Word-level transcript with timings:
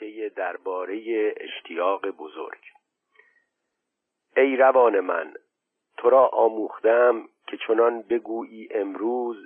تکه 0.00 0.32
درباره 0.36 1.34
اشتیاق 1.36 2.06
بزرگ. 2.06 2.60
ای 4.36 4.56
روان 4.56 5.00
من 5.00 5.34
تو 5.96 6.10
را 6.10 6.26
آموختم 6.26 7.28
که 7.46 7.56
چنان 7.66 8.02
بگویی 8.02 8.68
امروز 8.70 9.36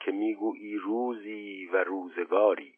که 0.00 0.12
می‌گویی 0.12 0.76
روزی 0.76 1.66
و 1.72 1.84
روزگاری. 1.84 2.74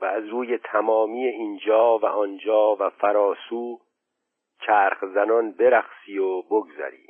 و 0.00 0.04
از 0.04 0.24
روی 0.26 0.58
تمامی 0.58 1.26
اینجا 1.26 1.98
و 1.98 2.06
آنجا 2.06 2.76
و 2.76 2.90
فراسو 2.90 3.80
چرخ 4.66 5.04
زنان 5.04 5.52
برقصی 5.52 6.18
و 6.18 6.42
بگذری. 6.42 7.06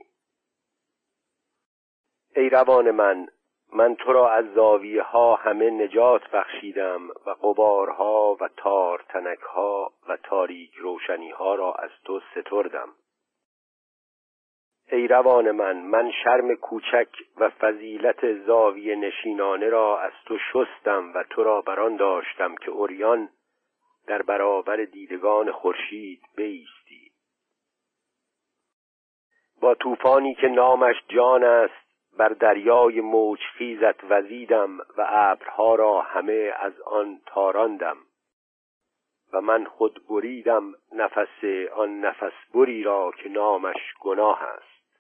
ای 2.37 2.49
روان 2.49 2.91
من 2.91 3.29
من 3.73 3.95
تو 3.95 4.13
را 4.13 4.31
از 4.31 4.55
زاویه 4.55 5.03
ها 5.03 5.35
همه 5.35 5.71
نجات 5.71 6.31
بخشیدم 6.31 7.09
و 7.27 7.31
قبارها 7.31 8.37
و 8.41 8.49
تارتنک 8.57 9.39
ها 9.39 9.93
و 10.09 10.17
تاریک 10.17 10.75
روشنی 10.75 11.31
ها 11.31 11.55
را 11.55 11.73
از 11.73 11.91
تو 12.05 12.21
ستردم. 12.21 12.89
ای 14.93 15.09
روان 15.09 15.51
من 15.51 15.77
من 15.77 16.11
شرم 16.25 16.55
کوچک 16.55 17.09
و 17.37 17.51
فضیلت 17.51 18.33
زاویه 18.33 18.97
نشینانه 18.97 19.69
را 19.69 20.01
از 20.01 20.13
تو 20.27 20.39
شستم 20.53 21.13
و 21.15 21.25
تو 21.31 21.45
را 21.45 21.61
بران 21.61 21.97
داشتم 21.97 22.55
که 22.55 22.71
اوریان 22.71 23.29
در 24.07 24.23
برابر 24.23 24.77
دیدگان 24.77 25.53
خورشید 25.53 26.21
بیستی. 26.37 27.11
با 29.61 29.75
طوفانی 29.75 30.35
که 30.35 30.49
نامش 30.49 30.97
جان 31.09 31.45
است 31.45 31.80
بر 32.21 32.29
دریای 32.29 33.01
موج 33.01 33.41
خیزت 33.41 34.05
وزیدم 34.05 34.79
و 34.79 35.07
ابرها 35.09 35.75
را 35.75 36.01
همه 36.01 36.53
از 36.61 36.81
آن 36.81 37.21
تاراندم. 37.27 37.97
و 39.33 39.41
من 39.41 39.65
خود 39.65 40.07
بریدم 40.09 40.75
نفس 40.93 41.45
آن 41.73 42.01
نفس 42.01 42.33
بری 42.55 42.83
را 42.83 43.13
که 43.23 43.29
نامش 43.29 43.95
گناه 44.01 44.43
است. 44.43 44.95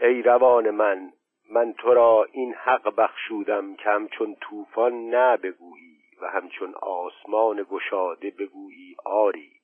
ای 0.00 0.22
روان 0.22 0.70
من 0.70 1.12
من 1.50 1.72
تو 1.72 1.94
را 1.94 2.26
این 2.32 2.54
حق 2.54 2.94
بخشودم 2.96 3.76
که 3.76 3.90
همچون 3.90 4.36
طوفان 4.40 5.10
نه 5.10 5.36
بگویی 5.36 5.98
و 6.22 6.26
همچون 6.30 6.74
آسمان 6.74 7.66
گشاده 7.70 8.30
بگویی 8.30 8.96
آری. 9.04 9.59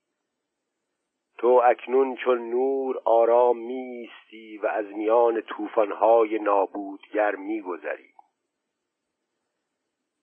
تو 1.38 1.62
اکنون 1.64 2.16
چون 2.16 2.50
نور 2.50 3.00
آرام 3.04 3.58
میستی 3.58 4.58
و 4.58 4.66
از 4.66 4.86
میان 4.86 5.40
طوفان‌های 5.40 6.38
نابودگر 6.38 7.34
میگذری. 7.34 8.08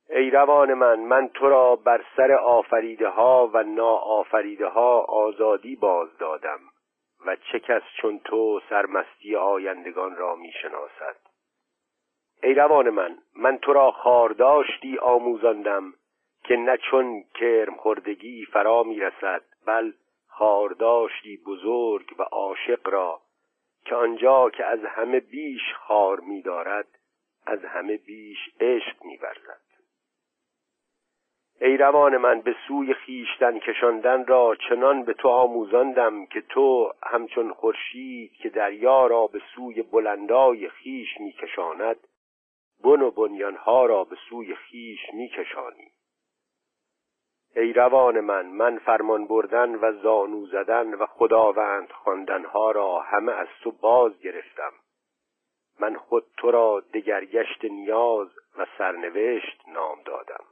ای 0.09 0.29
روان 0.29 0.73
من 0.73 0.99
من 0.99 1.27
تو 1.27 1.49
را 1.49 1.75
بر 1.75 2.03
سر 2.17 2.31
آفریده 2.31 3.07
ها 3.07 3.49
و 3.53 3.63
ناآفریده 3.63 4.67
ها 4.67 4.99
آزادی 4.99 5.75
باز 5.75 6.17
دادم 6.17 6.59
و 7.25 7.35
چه 7.35 7.59
کس 7.59 7.81
چون 8.01 8.19
تو 8.19 8.61
سرمستی 8.69 9.35
آیندگان 9.35 10.15
را 10.15 10.35
می‌شناسد. 10.35 11.15
ای 12.43 12.53
روان 12.53 12.89
من 12.89 13.17
من 13.35 13.57
تو 13.57 13.73
را 13.73 13.91
خارداشتی 13.91 14.97
آموزاندم 14.97 15.93
که 16.43 16.55
نه 16.55 16.77
چون 16.77 17.23
کرم 17.35 17.75
خوردگی 17.75 18.45
فرا 18.45 18.83
می‌رسد 18.83 19.41
بل 19.65 19.91
خارداشتی 20.37 21.37
بزرگ 21.37 22.15
و 22.19 22.23
عاشق 22.23 22.87
را 22.87 23.21
که 23.85 23.95
آنجا 23.95 24.49
که 24.49 24.65
از 24.65 24.79
همه 24.85 25.19
بیش 25.19 25.61
خار 25.73 26.19
می‌دارد 26.19 26.87
از 27.45 27.65
همه 27.65 27.97
بیش 27.97 28.37
عشق 28.59 29.03
می‌ورزد. 29.05 29.61
ای 31.61 31.77
روان 31.77 32.17
من 32.17 32.41
به 32.41 32.55
سوی 32.67 32.93
خیشتن 32.93 33.59
کشاندن 33.59 34.25
را 34.25 34.55
چنان 34.69 35.03
به 35.03 35.13
تو 35.13 35.29
آموزاندم 35.29 36.25
که 36.25 36.41
تو 36.41 36.93
همچون 37.03 37.53
خورشید 37.53 38.33
که 38.33 38.49
دریا 38.49 39.07
را 39.07 39.27
به 39.27 39.41
سوی 39.55 39.81
بلندای 39.81 40.69
خیش 40.69 41.19
میکشاند 41.19 42.07
بن 42.83 43.01
و 43.01 43.11
بنیانها 43.11 43.85
را 43.85 44.03
به 44.03 44.15
سوی 44.29 44.55
خیش 44.55 44.99
میکشانی. 45.13 45.92
ای 47.55 47.73
روان 47.73 48.19
من 48.19 48.45
من 48.45 48.77
فرمان 48.77 49.27
بردن 49.27 49.75
و 49.75 49.93
زانو 49.93 50.45
زدن 50.45 50.93
و 50.93 51.05
خداوند 51.05 51.91
خواندنها 51.91 52.71
را 52.71 52.99
همه 52.99 53.31
از 53.31 53.47
تو 53.63 53.71
باز 53.71 54.19
گرفتم. 54.19 54.71
من 55.79 55.95
خود 55.95 56.25
تو 56.37 56.51
را 56.51 56.83
دگرگشت 56.93 57.65
نیاز 57.65 58.27
و 58.57 58.65
سرنوشت 58.77 59.61
نام 59.67 59.97
دادم. 60.05 60.43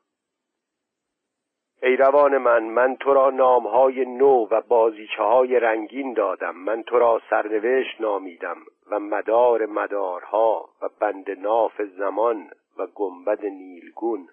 ای 1.84 1.98
روان 1.98 2.38
من 2.38 2.64
من 2.64 2.96
تو 2.96 3.14
را 3.14 3.30
نامهای 3.30 4.06
نو 4.06 4.48
و 4.52 4.62
بازیچه 4.62 5.24
های 5.24 5.60
رنگین 5.60 6.14
دادم. 6.14 6.56
من 6.56 6.84
تو 6.84 7.00
را 7.00 7.22
سرنوشت 7.30 8.02
نامیدم 8.02 8.58
و 8.92 9.00
مدار 9.00 9.66
مدارها 9.66 10.70
و 10.82 10.90
بند 11.00 11.32
ناف 11.32 11.82
زمان 11.82 12.50
و 12.78 12.88
گنبد 12.88 13.46
نیلگون. 13.46 14.28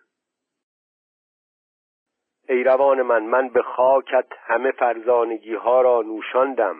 ای 2.50 2.64
روان 2.64 3.02
من 3.02 3.22
من 3.22 3.48
به 3.48 3.62
خاکت 3.62 4.26
همه 4.46 4.70
فرزانگی 4.70 5.54
ها 5.54 5.80
را 5.80 6.02
نوشاندم. 6.02 6.76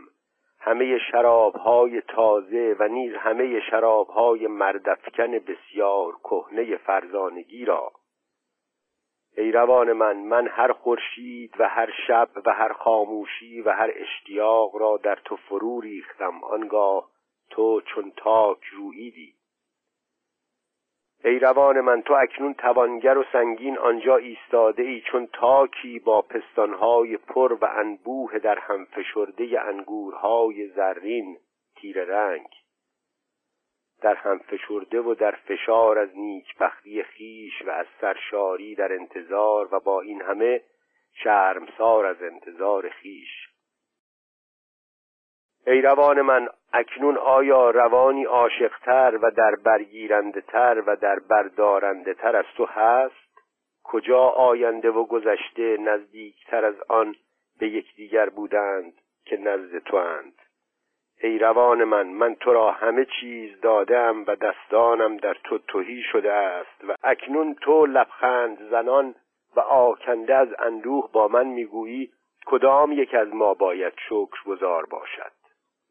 همه 0.60 0.98
شراب 0.98 1.56
های 1.56 2.00
تازه 2.00 2.76
و 2.78 2.88
نیز 2.88 3.14
همه 3.14 3.60
شراب 3.60 4.08
های 4.08 4.46
مردفکن 4.46 5.30
بسیار 5.30 6.12
کهنه 6.24 6.76
فرزانگی 6.76 7.64
را. 7.64 7.92
ای 9.36 9.52
روان 9.52 9.92
من 9.92 10.16
من 10.16 10.48
هر 10.48 10.72
خورشید 10.72 11.54
و 11.58 11.68
هر 11.68 11.90
شب 12.06 12.28
و 12.46 12.52
هر 12.52 12.72
خاموشی 12.72 13.60
و 13.60 13.70
هر 13.70 13.90
اشتیاق 13.94 14.76
را 14.76 15.00
در 15.02 15.18
تو 15.24 15.36
فرو 15.36 15.80
ریختم. 15.80 16.44
آنگاه 16.44 17.08
تو 17.50 17.80
چون 17.80 18.12
تاک 18.16 18.64
روییدی. 18.64 19.37
ای 21.28 21.38
روان 21.38 21.80
من 21.80 22.02
تو 22.02 22.14
اکنون 22.14 22.54
توانگر 22.54 23.18
و 23.18 23.24
سنگین 23.32 23.78
آنجا 23.78 24.16
ایستاده 24.16 24.82
ای 24.82 25.00
چون 25.00 25.26
تاکی 25.32 25.98
با 25.98 26.22
پستانهای 26.22 27.16
پر 27.16 27.52
و 27.60 27.64
انبوه 27.64 28.38
در 28.38 28.58
هم 28.58 28.84
فشرده 28.84 29.60
انگورهای 29.66 30.68
زرین 30.68 31.38
تیر 31.76 32.04
رنگ. 32.04 32.48
در 34.02 34.14
هم 34.14 34.38
فشرده 34.38 35.00
و 35.00 35.14
در 35.14 35.30
فشار 35.30 35.98
از 35.98 36.08
نیکبختی 36.16 37.02
خیش 37.02 37.62
و 37.66 37.70
از 37.70 37.86
سرشاری 38.00 38.74
در 38.74 38.92
انتظار 38.92 39.74
و 39.74 39.80
با 39.80 40.00
این 40.00 40.22
همه 40.22 40.62
شرمسار 41.14 42.06
از 42.06 42.22
انتظار 42.22 42.88
خیش. 42.88 43.47
ای 45.68 45.82
روان 45.82 46.22
من 46.22 46.48
اکنون 46.72 47.16
آیا 47.16 47.70
روانی 47.70 48.24
عاشقتر 48.24 49.18
و 49.22 49.30
در 49.30 49.54
برگیرنده 49.64 50.40
تر 50.40 50.82
و 50.86 50.96
در 50.96 51.18
بردارنده 51.18 52.14
تر 52.14 52.36
از 52.36 52.44
تو 52.56 52.66
هست؟ 52.66 53.28
کجا 53.84 54.20
آینده 54.20 54.90
و 54.90 55.04
گذشته 55.04 55.76
نزدیکتر 55.76 56.64
از 56.64 56.74
آن 56.88 57.14
به 57.60 57.68
یکدیگر 57.68 58.28
بودند 58.28 58.92
که 59.24 59.36
نزد 59.36 59.78
تو 59.78 59.96
اند 59.96 60.34
ای 61.22 61.38
روان 61.38 61.84
من 61.84 62.06
من 62.06 62.34
تو 62.34 62.52
را 62.52 62.70
همه 62.70 63.06
چیز 63.20 63.60
دادم 63.60 64.24
و 64.26 64.36
دستانم 64.36 65.16
در 65.16 65.36
تو 65.44 65.58
توهی 65.58 66.02
شده 66.12 66.32
است 66.32 66.84
و 66.88 66.94
اکنون 67.02 67.54
تو 67.54 67.86
لبخند 67.86 68.70
زنان 68.70 69.14
و 69.56 69.60
آکنده 69.60 70.34
از 70.34 70.48
اندوه 70.58 71.12
با 71.12 71.28
من 71.28 71.46
می‌گویی 71.46 72.10
کدام 72.46 72.92
یک 72.92 73.14
از 73.14 73.34
ما 73.34 73.54
باید 73.54 73.92
شکر 74.08 74.44
گذار 74.46 74.86
باشد؟ 74.86 75.37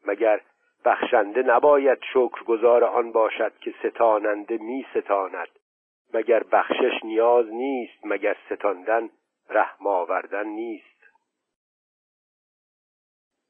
مگر 0.08 0.40
بخشنده 0.84 1.42
نباید 1.42 1.98
شکرگزار 2.12 2.84
آن 2.84 3.12
باشد 3.12 3.52
که 3.60 3.74
ستاننده 3.82 4.58
می 4.58 4.86
ستاند 4.94 5.48
مگر 6.14 6.42
بخشش 6.52 7.04
نیاز 7.04 7.46
نیست 7.46 8.06
مگر 8.06 8.36
ستاندن 8.46 9.10
رحم 9.50 9.86
آوردن 9.86 10.46
نیست؟ 10.46 10.98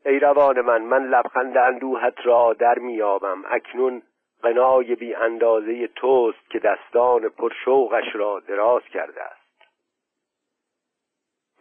ای 0.07 0.19
روان 0.19 0.61
من 0.61 0.83
من 0.83 1.05
لبخند 1.05 1.57
اندوهت 1.57 2.15
را 2.25 2.53
در 2.53 2.79
میابم. 2.79 3.45
اکنون 3.51 4.03
قنای 4.43 4.95
بی 4.95 5.15
اندازه 5.15 5.87
توست 5.87 6.51
که 6.51 6.59
دستان 6.59 7.29
پرشوقش 7.29 8.15
را 8.15 8.41
دراز 8.41 8.83
کرده 8.83 9.38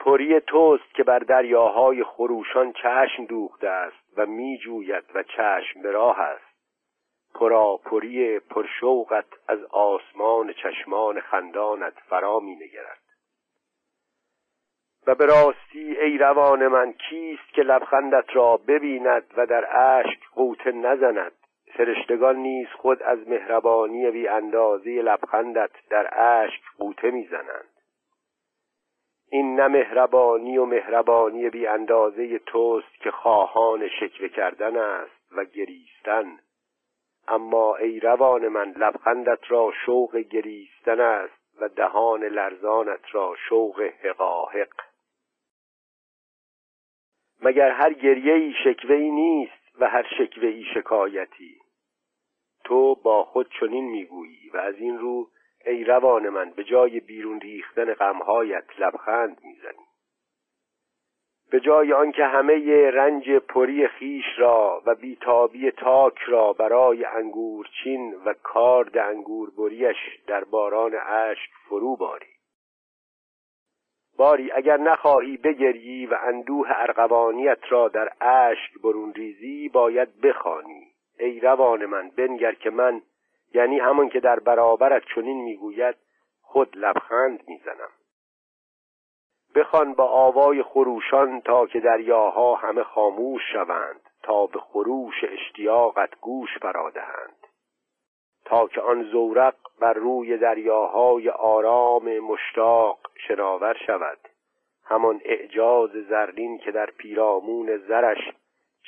پری 0.07 0.39
توست 0.39 0.93
که 0.93 1.03
بر 1.03 1.19
دریاهای 1.19 2.03
خروشان 2.03 2.73
چشم 2.73 3.25
دوخته 3.25 3.69
است 3.69 4.17
و 4.17 4.25
می 4.25 4.57
جوید 4.57 5.03
و 5.15 5.23
چشم 5.23 5.81
به 5.81 5.91
راه 5.91 6.19
است. 6.19 6.57
پراپری 7.35 8.39
پرشوقت 8.39 9.25
از 9.47 9.63
آسمان 9.63 10.53
چشمان 10.53 11.19
خندانت 11.19 11.93
فرا 12.09 12.39
می 12.39 12.55
نگرد 12.55 13.01
و 15.07 15.15
به 15.15 15.25
راستی 15.25 15.97
ای 15.99 16.17
روان 16.17 16.67
من 16.67 16.93
کیست 16.93 17.53
که 17.53 17.61
لبخندت 17.61 18.35
را 18.35 18.57
ببیند 18.57 19.33
و 19.37 19.45
در 19.45 19.77
اشک 19.79 20.19
قوطه 20.35 20.71
نزند؟ 20.71 21.31
فرشتگان 21.77 22.35
نیز 22.35 22.67
خود 22.67 23.03
از 23.03 23.27
مهربانی 23.27 24.11
بی 24.11 24.27
اندازه 24.27 25.01
لبخندت 25.01 25.71
در 25.89 26.21
اشک 26.21 26.61
قوطه 26.77 27.11
می‌زنند. 27.11 27.76
این 29.29 29.55
نه 29.55 29.67
مهربانی 29.67 30.57
و 30.57 30.65
مهربانی 30.65 31.49
بی 31.49 31.67
اندازه 31.67 32.39
توست 32.39 32.99
که 32.99 33.11
خواهان 33.11 33.87
شکوه 33.87 34.27
کردن 34.27 34.77
است 34.77 35.31
و 35.31 35.45
گریستن. 35.45 36.39
اما 37.27 37.75
ای 37.75 37.99
روان 37.99 38.47
من 38.47 38.71
لبخندت 38.71 39.39
را 39.47 39.73
شوق 39.85 40.17
گریستن 40.17 40.99
است 40.99 41.61
و 41.61 41.69
دهان 41.69 42.23
لرزانت 42.23 42.99
را 43.11 43.35
شوق 43.49 43.81
حقاحق 43.81 44.73
مگر 47.41 47.71
هر 47.71 47.93
گریه 47.93 48.33
ای 48.33 48.53
شکوه 48.63 48.95
ای 48.95 49.11
نیست 49.11 49.79
و 49.79 49.89
هر 49.89 50.07
شکوه 50.17 50.47
ای 50.47 50.65
شکایتی؟ 50.73 51.57
تو 52.63 52.95
با 52.95 53.23
خود 53.23 53.49
چنین 53.59 53.85
می‌گویی 53.85 54.49
و 54.53 54.57
از 54.57 54.75
این 54.75 54.97
رو 54.97 55.29
ای 55.67 55.83
روان 55.83 56.29
من 56.29 56.49
به 56.49 56.63
جای 56.63 56.99
بیرون 56.99 57.39
ریختن 57.39 57.93
غمهایت 57.93 58.79
لبخند 58.79 59.37
می‌زنی. 59.43 59.85
به 61.51 61.59
جای 61.59 61.93
آنکه 61.93 62.25
همه 62.25 62.91
رنج 62.91 63.31
پری 63.31 63.87
خیش 63.87 64.25
را 64.37 64.81
و 64.85 64.95
بیتابی 64.95 65.71
تاک 65.71 66.17
را 66.27 66.53
برای 66.53 67.05
انگورچین 67.05 68.13
و 68.25 68.33
کارد 68.43 68.97
انگور 68.97 69.49
بریش 69.57 69.97
در 70.27 70.43
باران 70.43 70.95
اشک 70.95 71.49
فرو 71.69 71.95
باری. 71.95 72.37
باری 74.17 74.51
اگر 74.51 74.77
نخواهی 74.77 75.37
بگریی 75.37 76.05
و 76.05 76.17
اندوه 76.21 76.67
ارغوانیت 76.69 77.59
را 77.69 77.87
در 77.87 78.11
اشک 78.21 78.81
برون 78.83 79.13
ریزی 79.13 79.69
باید 79.69 80.21
بخوانی. 80.21 80.87
ای 81.19 81.39
روان 81.39 81.85
من 81.85 82.09
بنگر 82.09 82.53
که 82.53 82.69
من 82.69 83.01
یعنی 83.53 83.79
همان 83.79 84.09
که 84.09 84.19
در 84.19 84.39
برابرت 84.39 85.03
چنین 85.15 85.43
می‌گوید 85.43 85.95
خود 86.41 86.77
لبخند 86.77 87.43
می‌زنم. 87.47 87.89
بخوان 89.55 89.93
با 89.93 90.03
آوای 90.03 90.63
خروشان 90.63 91.41
تا 91.41 91.67
که 91.67 91.79
دریاها 91.79 92.55
همه 92.55 92.83
خاموش 92.83 93.41
شوند 93.53 94.01
تا 94.23 94.45
به 94.45 94.59
خروش 94.59 95.23
اشتیاقت 95.23 96.19
گوش 96.21 96.49
فرادهند 96.61 97.47
تا 98.45 98.67
که 98.67 98.81
آن 98.81 99.03
زورق 99.03 99.55
بر 99.79 99.93
روی 99.93 100.37
دریاهای 100.37 101.29
آرام 101.29 102.19
مشتاق 102.19 102.99
شناور 103.27 103.77
شود. 103.87 104.19
همان 104.85 105.21
اعجاز 105.25 105.89
زرین 105.89 106.57
که 106.57 106.71
در 106.71 106.85
پیرامون 106.85 107.77
زرش 107.77 108.31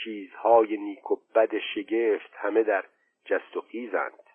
چیزهای 0.04 0.78
نیک 0.78 1.12
و 1.12 1.16
بد 1.36 1.58
شگفت 1.58 2.34
همه 2.36 2.64
در 2.64 2.86
جست 3.26 3.58
و 3.58 3.62
خیزند. 3.62 4.29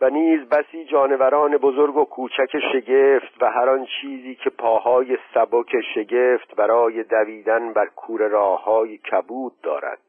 و 0.00 0.10
نیز 0.10 0.48
بسی 0.48 0.84
جانوران 0.84 1.56
بزرگ 1.56 1.96
و 1.96 2.04
کوچک 2.04 2.58
شگفت 2.72 3.42
و 3.42 3.50
هر 3.50 3.68
آن 3.68 3.86
چیزی 4.00 4.34
که 4.34 4.50
پاهای 4.50 5.18
سبک 5.34 5.80
شگفت 5.94 6.54
برای 6.54 7.02
دویدن 7.02 7.72
بر 7.72 7.86
کور 7.86 8.28
راههای 8.28 8.98
کبود 8.98 9.60
دارد. 9.62 10.00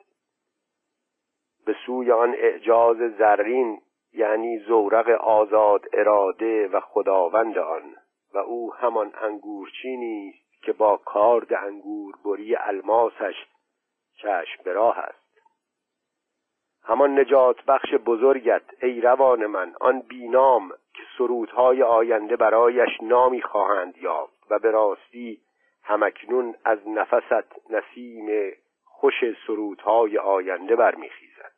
به 1.66 1.76
سوی 1.86 2.12
آن 2.12 2.36
اعجاز 2.38 2.98
زرین 2.98 3.82
یعنی 4.14 4.60
زورق 4.60 5.10
آزاد 5.10 5.86
اراده 5.94 6.68
و 6.68 6.80
خداوند 6.80 7.58
آن 7.58 7.96
و 8.34 8.38
او 8.38 8.74
همان 8.74 9.14
انگورچینی 9.22 10.30
است 10.30 10.64
که 10.64 10.74
با 10.74 10.98
کارد 10.98 11.54
انگور 11.54 12.16
بری 12.26 12.56
الماسش 12.56 13.36
چشم 14.18 14.64
به 14.64 14.74
راه 14.74 14.98
است. 14.98 15.29
همان 16.90 17.20
نجات 17.20 17.66
بخش 17.66 17.94
بزرگت 17.94 18.84
ای 18.84 19.02
روان 19.02 19.46
من 19.46 19.76
آن 19.82 20.00
بینام 20.02 20.70
که 20.70 21.04
سرودهای 21.18 21.84
آینده 21.84 22.36
برایش 22.36 22.90
نامی 23.02 23.42
خواهند 23.42 23.98
یافت 23.98 24.52
و 24.52 24.60
به 24.60 24.72
راستی 24.72 25.42
همکنون 25.84 26.56
از 26.66 26.88
نفست 26.88 27.70
نسیم 27.70 28.54
خوش 28.84 29.14
سرودهای 29.48 30.18
آینده 30.18 30.76
برمیخیزد. 30.76 31.54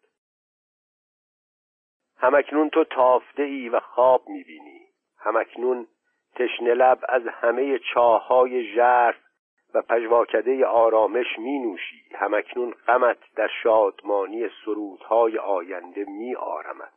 همکنون 2.18 2.70
تو 2.70 2.84
تافته 2.84 3.44
ای 3.44 3.70
و 3.70 3.80
خواب 3.80 4.30
می‌بینی. 4.30 4.82
همکنون 5.18 5.88
تشنه 6.36 6.74
لب 6.74 7.00
از 7.10 7.28
همه 7.28 7.80
چاهای 7.94 8.74
ژرف 8.74 9.31
و 9.74 9.82
پژواکده 9.82 10.66
آرامش 10.66 11.40
می 11.40 11.60
نوشی 11.60 12.04
همکنون 12.16 12.72
غمت 12.88 13.18
در 13.36 13.50
شادمانی 13.64 14.50
سرودهای 14.66 15.38
آینده 15.38 16.06
می 16.08 16.36
آرمد. 16.36 16.94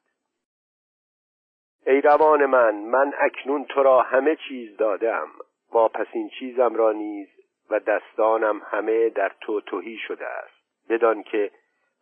ای 1.86 2.00
روان 2.00 2.46
من 2.46 2.74
من 2.74 3.14
اکنون 3.18 3.64
تو 3.64 3.82
را 3.82 4.00
همه 4.02 4.36
چیز 4.48 4.76
دادم. 4.76 5.28
ما 5.72 5.88
پس 5.88 6.06
این 6.12 6.28
چیزم 6.28 6.74
را 6.74 6.92
نیز 6.92 7.28
و 7.70 7.80
دستانم 7.80 8.62
همه 8.64 9.08
در 9.08 9.32
تو 9.40 9.60
توهی 9.60 9.96
شده 9.96 10.26
است. 10.26 10.88
بدان 10.88 11.22
که 11.22 11.50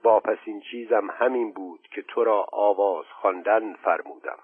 با 0.02 0.20
پس 0.20 0.38
این 0.44 0.60
چیزم 0.60 1.10
همین 1.10 1.52
بود 1.52 1.80
که 1.90 2.02
تو 2.02 2.24
را 2.24 2.46
آواز 2.52 3.06
خواندن 3.06 3.74
فرمودم. 3.74 4.38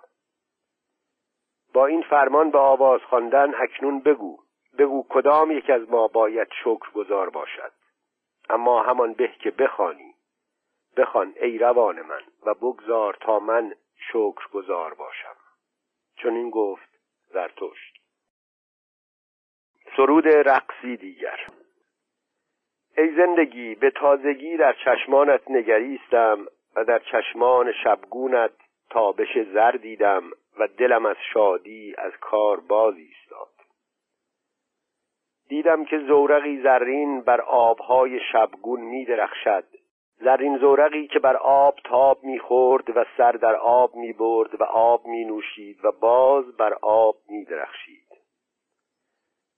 با 1.74 1.86
این 1.86 2.02
فرمان 2.02 2.50
به 2.50 2.58
آواز 2.58 3.00
خواندن 3.00 3.54
اکنون 3.54 4.00
بگو. 4.00 4.38
بگو 4.78 5.06
کدام 5.08 5.50
یک 5.50 5.70
از 5.70 5.90
ما 5.90 6.08
باید 6.08 6.48
شکر 6.60 6.90
گذار 6.94 7.30
باشد. 7.30 7.72
اما 8.50 8.82
همان 8.82 9.12
به 9.12 9.28
که 9.28 9.50
بخوانی 9.50 10.14
بخوان 10.96 11.34
ای 11.40 11.58
روان 11.58 12.02
من 12.02 12.22
و 12.46 12.54
بگذار 12.54 13.16
تا 13.20 13.38
من 13.38 13.74
شکر 14.12 14.48
گذار 14.52 14.94
باشم. 14.94 15.36
چون 16.16 16.34
این 16.34 16.50
گفت 16.50 16.88
زرتشت. 17.32 18.00
سرود 19.96 20.28
رقصی 20.28 20.96
دیگر. 20.96 21.46
ای 22.96 23.16
زندگی 23.16 23.74
به 23.74 23.90
تازگی 23.90 24.56
در 24.56 24.72
چشمانت 24.84 25.50
نگریستم 25.50 26.46
و 26.76 26.84
در 26.84 26.98
چشمان 26.98 27.72
شبگونت 27.84 28.52
تابش 28.90 29.38
زر 29.54 29.72
دیدم 29.72 30.30
و 30.58 30.68
دلم 30.68 31.06
از 31.06 31.16
شادی 31.32 31.94
از 31.98 32.12
کار 32.20 32.60
باز 32.60 32.94
ایستاد. 32.96 33.57
دیدم 35.48 35.84
که 35.84 35.98
زورقی 35.98 36.62
زرین 36.62 37.20
بر 37.20 37.40
آبهای 37.40 38.20
شبگون 38.32 38.80
می 38.80 39.04
درخشد. 39.04 39.64
زرین 40.20 40.58
زورقی 40.58 41.06
که 41.06 41.18
بر 41.18 41.36
آب 41.36 41.74
تاب 41.84 42.24
می‌خورد 42.24 42.96
و 42.96 43.04
سر 43.16 43.32
در 43.32 43.54
آب 43.54 43.94
می 43.94 44.12
برد 44.12 44.60
و 44.60 44.64
آب 44.64 45.06
می 45.06 45.24
نوشید 45.24 45.84
و 45.84 45.92
باز 45.92 46.56
بر 46.56 46.74
آب 46.82 47.16
می 47.28 47.44
درخشید. 47.44 48.08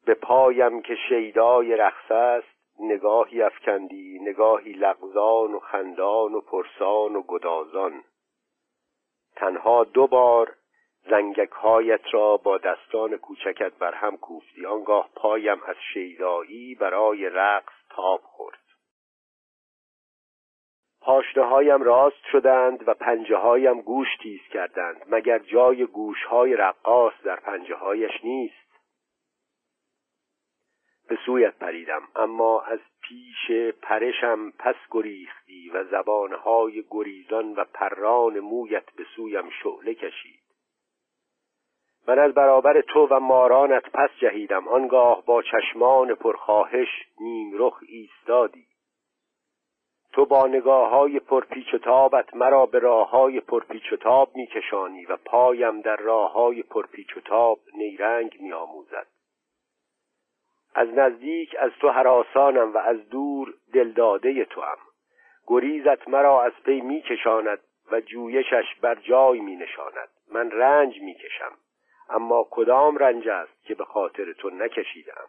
به 0.06 0.14
پایم 0.14 0.82
که 0.82 0.94
شیدای 1.08 1.76
رقص 1.76 2.10
است 2.10 2.60
نگاهی 2.80 3.42
افکندی 3.42 4.18
نگاهی 4.22 4.72
لغزان 4.72 5.54
و 5.54 5.58
خندان 5.58 6.34
و 6.34 6.40
پرسان 6.40 7.16
و 7.16 7.22
گدازان. 7.22 8.04
تنها 9.36 9.84
دو 9.84 10.06
بار 10.06 10.54
زنگک 11.02 11.50
هایت 11.50 12.14
را 12.14 12.36
با 12.36 12.58
دستان 12.58 13.16
کوچکت 13.16 13.72
بر 13.78 13.94
هم 13.94 14.16
کوفتی. 14.16 14.66
آنگاه 14.66 15.10
پایم 15.14 15.62
از 15.66 15.76
شیدایی 15.92 16.74
برای 16.74 17.28
رقص 17.28 17.74
تاب 17.90 18.20
خورد. 18.22 18.58
پاشنه 21.00 21.44
هایم 21.44 21.82
راست 21.82 22.24
شدند 22.32 22.88
و 22.88 22.94
پنجه 22.94 23.36
هایم 23.36 23.80
گوش 23.80 24.08
تیز 24.22 24.40
کردند 24.52 25.02
مگر 25.08 25.38
جای 25.38 25.86
گوش 25.86 26.24
های 26.24 26.54
رقاص 26.56 27.12
در 27.24 27.36
پنجه 27.36 27.74
هایش 27.74 28.24
نیست؟ 28.24 28.70
به 31.08 31.18
سویت 31.26 31.58
پریدم 31.58 32.02
اما 32.16 32.60
از 32.62 32.78
پیش 33.02 33.72
پرشم 33.82 34.50
پس 34.50 34.74
گریختی 34.90 35.70
و 35.70 35.84
زبانهای 35.84 36.84
گریزان 36.90 37.54
و 37.54 37.64
پران 37.64 38.40
مویت 38.40 38.90
به 38.96 39.04
سویم 39.16 39.50
شعله 39.62 39.94
کشید. 39.94 40.39
من 42.08 42.18
از 42.18 42.34
برابر 42.34 42.80
تو 42.80 43.06
و 43.10 43.20
مارانت 43.20 43.90
پس 43.94 44.10
جهیدم. 44.20 44.68
آنگاه 44.68 45.24
با 45.24 45.42
چشمان 45.42 46.14
پرخواهش 46.14 46.88
نیم 47.20 47.50
رخ 47.54 47.80
ایستادی. 47.88 48.66
تو 50.12 50.26
با 50.26 50.46
نگاه 50.46 50.90
های 50.90 51.20
پرپیچ 51.20 51.74
و 51.74 51.78
تابت 51.78 52.34
مرا 52.34 52.66
به 52.66 52.78
راه 52.78 53.10
های 53.10 53.40
پرپیچ 53.40 53.92
و 53.92 53.96
تاب 53.96 54.36
میکشانی 54.36 55.06
و 55.06 55.16
پایم 55.16 55.80
در 55.80 55.96
راه 55.96 56.32
های 56.32 56.62
پرپیچ 56.62 57.16
و 57.16 57.20
تاب 57.20 57.58
نیرنگ 57.74 58.36
میآموزد. 58.40 59.06
از 60.74 60.88
نزدیک 60.88 61.56
از 61.58 61.70
تو 61.80 61.88
هراسانم 61.88 62.74
و 62.74 62.78
از 62.78 63.08
دور 63.08 63.54
دلداده 63.72 64.44
تو 64.44 64.60
هم 64.60 64.76
گریزت 65.46 66.08
مرا 66.08 66.42
از 66.42 66.52
پی 66.64 66.80
میکشاند 66.80 67.58
و 67.92 68.00
جویشت 68.00 68.74
بر 68.80 68.94
جای 68.94 69.40
می 69.40 69.56
نشاند 69.56 70.08
من 70.32 70.50
رنج 70.50 71.00
می‌کشم. 71.00 71.52
اما 72.10 72.48
کدام 72.50 72.96
رنج 72.96 73.28
است 73.28 73.64
که 73.64 73.74
به 73.74 73.84
خاطر 73.84 74.32
تو 74.32 74.50
نکشیدم؟ 74.50 75.28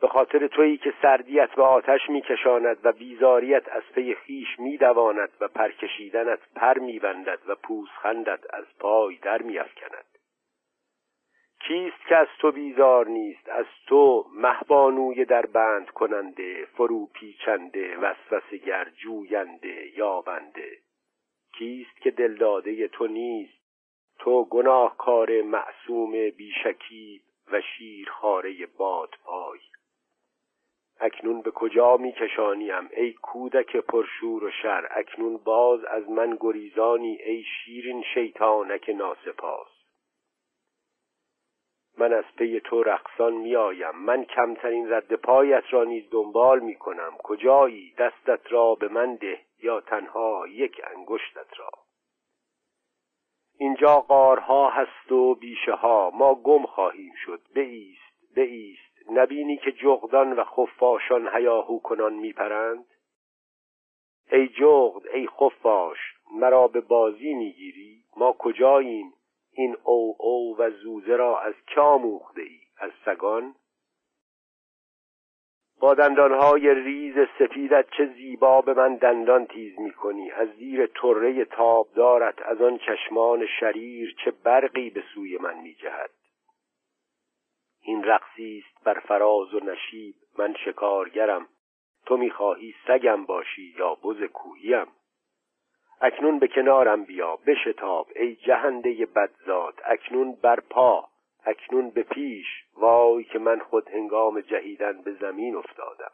به 0.00 0.08
خاطر 0.08 0.46
تویی 0.46 0.78
که 0.78 0.94
سردیت 1.02 1.50
به 1.50 1.62
آتش 1.62 2.00
میکشاند 2.08 2.78
و 2.82 2.92
بیزاریت 2.92 3.68
از 3.68 3.82
پی 3.94 4.14
خویش 4.14 4.58
میدواند 4.58 5.30
و 5.40 5.48
پرکشیدنت 5.48 6.38
پر 6.56 6.78
میبندد 6.78 7.38
و 7.46 7.54
پوزخندت 7.54 8.54
از 8.54 8.64
پای 8.78 9.16
در 9.16 9.42
میافکند. 9.42 10.04
کیست 11.60 12.06
که 12.08 12.16
از 12.16 12.28
تو 12.38 12.52
بیزار 12.52 13.06
نیست؟ 13.06 13.48
از 13.48 13.66
تو 13.86 14.26
مهبانوی 14.34 15.24
در 15.24 15.46
بند 15.46 15.90
کننده 15.90 16.64
فرو 16.64 17.06
پیچنده 17.06 17.96
وسوسه 17.96 18.56
گر 18.56 18.88
جوینده 18.96 19.98
یابنده. 19.98 20.70
کیست 21.58 22.00
که 22.00 22.10
دلداده 22.10 22.88
تو 22.88 23.06
نیست؟ 23.06 23.59
تو 24.20 24.44
گناهکار 24.44 25.42
معصوم 25.42 26.30
بیشکیب 26.30 27.22
و 27.52 27.60
شیرخواره 27.60 28.66
باد 28.66 29.14
پای 29.24 29.58
اکنون 31.00 31.42
به 31.42 31.50
کجا 31.50 31.96
میکشانیم؟ 31.96 32.88
ای 32.96 33.12
کودک 33.12 33.76
پرشور 33.76 34.44
و 34.44 34.50
شر 34.50 34.88
اکنون 34.90 35.36
باز 35.36 35.84
از 35.84 36.10
من 36.10 36.36
گریزانی 36.40 37.16
ای 37.16 37.42
شیرین 37.42 38.02
شیطانک 38.14 38.90
ناسپاس. 38.90 39.68
من 41.98 42.12
از 42.12 42.24
پی 42.36 42.60
تو 42.60 42.82
رقصان 42.82 43.32
میآیم 43.32 43.96
من 43.96 44.24
کمترین 44.24 44.92
رد 44.92 45.14
پایت 45.14 45.64
را 45.70 45.84
نیز 45.84 46.10
دنبال 46.10 46.60
می‌کنم. 46.60 47.16
کجایی؟ 47.22 47.94
دستت 47.98 48.52
را 48.52 48.74
به 48.74 48.88
من 48.88 49.14
ده 49.14 49.40
یا 49.62 49.80
تنها 49.80 50.46
یک 50.48 50.80
انگشتت 50.96 51.58
را. 51.58 51.70
اینجا 53.62 54.00
قارها 54.00 54.70
هست 54.70 55.12
و 55.12 55.34
بیشه 55.34 55.72
ها 55.72 56.10
ما 56.14 56.34
گم 56.34 56.66
خواهیم 56.66 57.12
شد. 57.24 57.40
بیست 57.54 58.34
بیست 58.34 59.10
نبینی 59.10 59.56
که 59.56 59.72
جغدان 59.72 60.32
و 60.32 60.44
خفاشان 60.44 61.28
هیاهو 61.34 61.78
کنان 61.78 62.12
میپرند؟ 62.12 62.84
ای 64.32 64.48
جغد 64.48 65.06
ای 65.14 65.26
خفاش 65.26 65.98
مرا 66.32 66.68
به 66.68 66.80
بازی 66.80 67.34
می‌گیری؟ 67.34 68.04
ما 68.16 68.32
کجاییم؟ 68.38 69.12
این 69.52 69.76
او 69.84 70.16
او 70.18 70.56
و 70.58 70.70
زوزه 70.70 71.16
را 71.16 71.40
از 71.40 71.54
کیا 71.66 71.98
موخته 71.98 72.42
ای؟ 72.42 72.60
از 72.78 72.90
سگان؟ 73.04 73.54
با 75.80 75.94
دندانهای 75.94 76.74
ریز 76.74 77.14
سفیدت 77.38 77.86
چه 77.90 78.06
زیبا 78.06 78.60
به 78.60 78.74
من 78.74 78.94
دندان 78.94 79.46
تیز 79.46 79.78
می 79.78 80.30
از 80.30 80.48
زیر 80.48 80.86
طره 80.86 81.44
تابدارت 81.44 82.42
از 82.42 82.62
آن 82.62 82.78
چشمان 82.78 83.46
شریر 83.60 84.14
چه 84.24 84.30
برقی 84.30 84.90
به 84.90 85.02
سوی 85.14 85.38
من 85.38 85.60
می 85.60 85.74
جهد 85.74 86.10
این 87.82 88.04
رقصی 88.04 88.64
است 88.66 88.84
بر 88.84 88.98
فراز 88.98 89.54
و 89.54 89.60
نشیب. 89.60 90.14
من 90.38 90.54
شکارگرم. 90.64 91.48
تو 92.06 92.16
می‌خواهی 92.16 92.74
سگم 92.86 93.24
باشی 93.24 93.74
یا 93.78 93.94
بز 93.94 94.22
کوهیم؟ 94.22 94.86
اکنون 96.00 96.38
به 96.38 96.48
کنارم 96.48 97.04
بیا. 97.04 97.36
بشتاب 97.36 98.08
ای 98.16 98.34
جهنده 98.36 99.06
بدزاد 99.06 99.74
اکنون 99.84 100.32
بر 100.42 100.60
پا. 100.60 101.09
اکنون 101.44 101.90
به 101.90 102.02
پیش 102.02 102.46
وای 102.76 103.24
که 103.24 103.38
من 103.38 103.58
خود 103.58 103.88
هنگام 103.88 104.40
جهیدن 104.40 105.02
به 105.02 105.12
زمین 105.12 105.56
افتادم. 105.56 106.12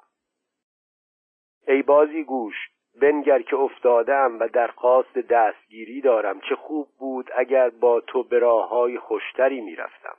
ای 1.68 1.82
بازی 1.82 2.24
گوش 2.24 2.54
بنگر 3.00 3.42
که 3.42 3.56
افتادم 3.56 4.38
و 4.40 4.48
درخواست 4.48 5.18
دستگیری 5.18 6.00
دارم 6.00 6.40
چه 6.40 6.54
خوب 6.54 6.88
بود 6.98 7.30
اگر 7.36 7.70
با 7.70 8.00
تو 8.00 8.22
به 8.22 8.38
راه 8.38 8.68
های 8.68 8.98
خوشتری 8.98 9.60
می‌رفتم. 9.60 10.16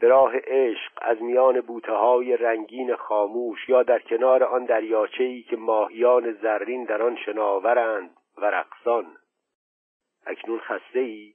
به 0.00 0.08
راه 0.08 0.32
عشق 0.36 0.92
از 0.96 1.22
میان 1.22 1.60
بوته 1.60 1.92
های 1.92 2.36
رنگین 2.36 2.96
خاموش 2.96 3.68
یا 3.68 3.82
در 3.82 3.98
کنار 3.98 4.44
آن 4.44 4.64
دریاچه 4.64 5.42
که 5.42 5.56
ماهیان 5.56 6.32
زرین 6.32 6.84
در 6.84 7.02
آن 7.02 7.16
شناورند 7.16 8.10
و 8.38 8.44
رقصان 8.44 9.06
اکنون 10.26 10.58
خسته 10.58 10.98
ای 10.98 11.34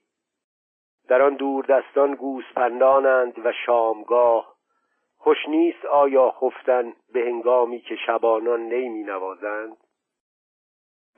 در 1.07 1.21
آن 1.21 1.35
دور 1.35 1.65
دستان 1.65 2.15
گوسپندانند 2.15 3.45
و 3.45 3.51
شامگاه. 3.65 4.55
خوش 5.17 5.37
نیست 5.47 5.85
آیا 5.85 6.31
خفتن 6.31 6.93
به 7.13 7.19
هنگامی 7.19 7.79
که 7.79 7.95
شبانان 7.95 8.59
نیمی 8.59 9.03
نوازند 9.03 9.77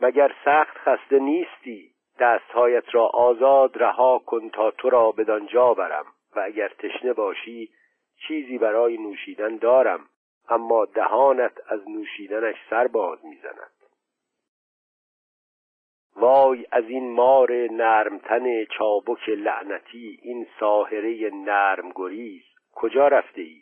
مگر 0.02 0.36
سخت 0.46 0.78
خسته 0.78 1.20
نیستی؟ 1.20 1.92
دستهایت 2.20 2.96
را 2.96 3.08
آزاد 3.08 3.84
رها 3.84 4.20
کن 4.20 4.50
تا 4.50 4.72
تو 4.72 4.90
را 4.90 5.12
بدانجا 5.12 5.74
برم. 5.74 6.06
و 6.36 6.40
اگر 6.40 6.68
تشنه 6.68 7.14
باشی 7.14 7.70
چیزی 8.28 8.58
برای 8.58 8.98
نوشیدن 8.98 9.58
دارم. 9.58 10.06
اما 10.50 10.86
دهانت 10.86 11.54
از 11.68 11.90
نوشیدنش 11.90 12.56
سر 12.70 12.88
باز 12.88 13.26
می‌زند. 13.26 13.83
وای 16.16 16.66
از 16.72 16.84
این 16.90 17.12
مار 17.12 17.52
نرمتن 17.52 18.66
چابک 18.66 19.30
لعنتی 19.30 20.20
این 20.22 20.48
ساهره 20.60 21.30
نرم 21.34 21.92
گریز 21.96 22.44
کجا 22.74 23.08
رفته 23.08 23.42
ای؟ 23.42 23.62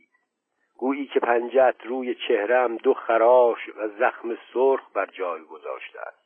گویی 0.77 1.05
که 1.05 1.19
پنجت 1.19 1.75
روی 1.83 2.15
چهرم 2.15 2.77
دو 2.77 2.93
خراش 2.93 3.69
و 3.77 3.87
زخم 3.87 4.37
سرخ 4.53 4.93
بر 4.93 5.05
جای 5.05 5.41
گذاشته 5.41 5.99
است. 5.99 6.21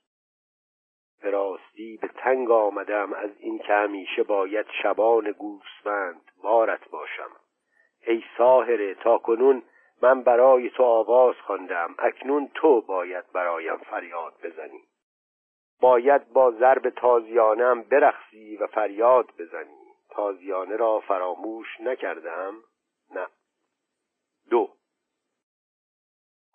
به 1.22 1.30
راستی 1.30 1.98
به 2.02 2.08
تنگ 2.08 2.52
آمدم 2.52 3.14
از 3.14 3.30
این 3.40 3.60
که 3.60 3.74
همیشه 3.74 4.24
باید 4.24 4.66
شبان 4.84 5.32
گوسفند 5.32 6.22
بارت 6.44 6.90
باشم. 6.90 7.32
ای 8.08 8.24
ساهره 8.38 8.94
تا 8.96 9.18
کنون 9.18 9.64
من 10.02 10.24
برای 10.24 10.70
تو 10.70 10.84
آواز 10.84 11.36
خواندم 11.36 11.96
اکنون 12.00 12.52
تو 12.54 12.82
باید 12.82 13.32
برایم 13.34 13.78
فریاد 13.78 14.34
بزنی. 14.44 14.82
باید 15.82 16.34
با 16.34 16.52
ضرب 16.52 16.90
تازیانم 16.90 17.82
برخصی 17.82 18.58
و 18.58 18.68
فریاد 18.68 19.32
بزنی. 19.40 19.86
تازیانه 20.10 20.76
را 20.76 21.00
فراموش 21.00 21.68
نکردم. 21.80 22.54
نه. 23.16 23.28
دو. 24.50 24.70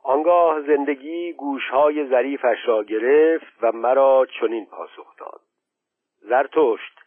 آنگاه 0.03 0.61
زندگی 0.61 1.33
گوشهای 1.33 2.09
ظریفش 2.09 2.59
را 2.67 2.85
گرفت 2.85 3.53
و 3.63 3.73
مرا 3.73 4.27
چنین 4.41 4.67
پاسخ 4.67 5.17
داد. 5.17 5.41
زرتشت 6.21 7.01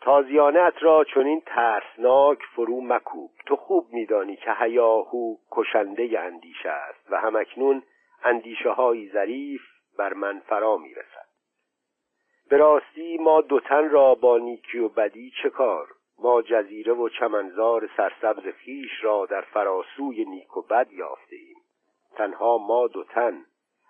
تازیانت 0.00 0.74
را 0.80 1.04
چنین 1.04 1.42
ترسناک 1.46 2.38
فرو 2.54 2.80
مکوب. 2.80 3.30
تو 3.46 3.56
خوب 3.56 3.92
میدانی 3.92 4.36
که 4.36 4.52
هیاهو 4.52 5.36
کشنده 5.50 6.20
اندیشه 6.20 6.68
است 6.68 7.10
و 7.10 7.16
همکنون 7.20 7.82
اندیشه 8.24 8.70
های 8.70 9.08
ظریف 9.08 9.62
بر 9.98 10.12
من 10.12 10.40
فرا 10.40 10.76
می‌رسد. 10.76 11.29
به 12.50 12.56
راستی 12.56 13.18
ما 13.18 13.40
دوتن 13.40 13.90
را 13.90 14.14
با 14.14 14.38
نیکی 14.38 14.78
و 14.78 14.88
بدی 14.88 15.32
چه 15.42 15.50
کار؟ 15.50 15.88
ما 16.18 16.42
جزیره 16.42 16.92
و 16.92 17.08
چمنزار 17.08 17.90
سرسبز 17.96 18.54
خیش 18.54 18.90
را 19.04 19.26
در 19.26 19.40
فراسوی 19.40 20.24
نیک 20.24 20.56
و 20.56 20.62
بد 20.62 20.92
یافته 20.92 21.36
ایم 21.36 21.56
تنها 22.16 22.58
ما 22.58 22.86
دوتن 22.86 23.44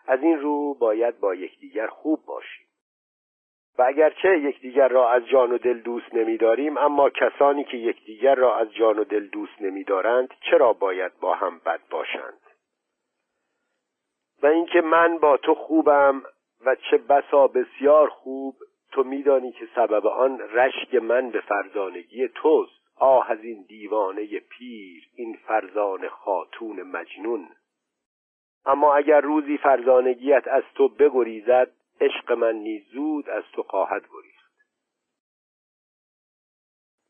از 0.07 0.23
این 0.23 0.41
رو 0.41 0.75
باید 0.75 1.21
با 1.21 1.35
یکدیگر 1.35 1.87
خوب 1.87 2.21
باشیم. 2.27 2.67
و 3.79 3.83
اگرچه 3.83 4.39
یکدیگر 4.39 4.89
را 4.89 5.11
از 5.11 5.27
جان 5.27 5.53
و 5.53 5.59
دل 5.59 5.81
دوست 5.81 6.15
نمیداریم 6.15 6.79
اما 6.79 7.11
کسانی 7.11 7.65
که 7.65 7.77
یکدیگر 7.77 8.35
را 8.35 8.57
از 8.57 8.73
جان 8.73 8.99
و 8.99 9.05
دل 9.05 9.27
دوست 9.27 9.63
نمیدارند 9.63 10.35
چرا 10.51 10.73
باید 10.73 11.13
با 11.21 11.35
هم 11.35 11.59
بد 11.59 11.81
باشند؟ 11.91 12.41
و 14.43 14.47
اینکه 14.47 14.81
من 14.81 15.19
با 15.19 15.37
تو 15.37 15.55
خوبم 15.55 16.23
و 16.65 16.75
چه 16.75 16.97
بسا 16.97 17.47
بسیار 17.47 18.09
خوب 18.09 18.57
تو 18.93 19.03
میدانی 19.03 19.53
که 19.53 19.69
سبب 19.75 20.07
آن 20.07 20.39
رشک 20.39 20.95
من 20.95 21.31
به 21.31 21.41
فرزانگی 21.41 22.29
توست. 22.29 22.81
آه 22.97 23.31
از 23.31 23.45
این 23.45 23.65
دیوانه 23.69 24.41
پیر 24.41 25.09
این 25.15 25.39
فرزان 25.47 26.09
خاتون 26.09 26.83
مجنون. 26.83 27.49
اما 28.67 28.95
اگر 28.95 29.21
روزی 29.21 29.59
فرزانگیت 29.59 30.49
از 30.49 30.63
تو 30.75 30.89
بگریزد 30.89 31.71
عشق 32.01 32.33
من 32.33 32.55
نیز 32.55 32.85
زود 32.93 33.31
از 33.31 33.45
تو 33.53 33.63
خواهد 33.63 34.03
گریخت. 34.13 34.41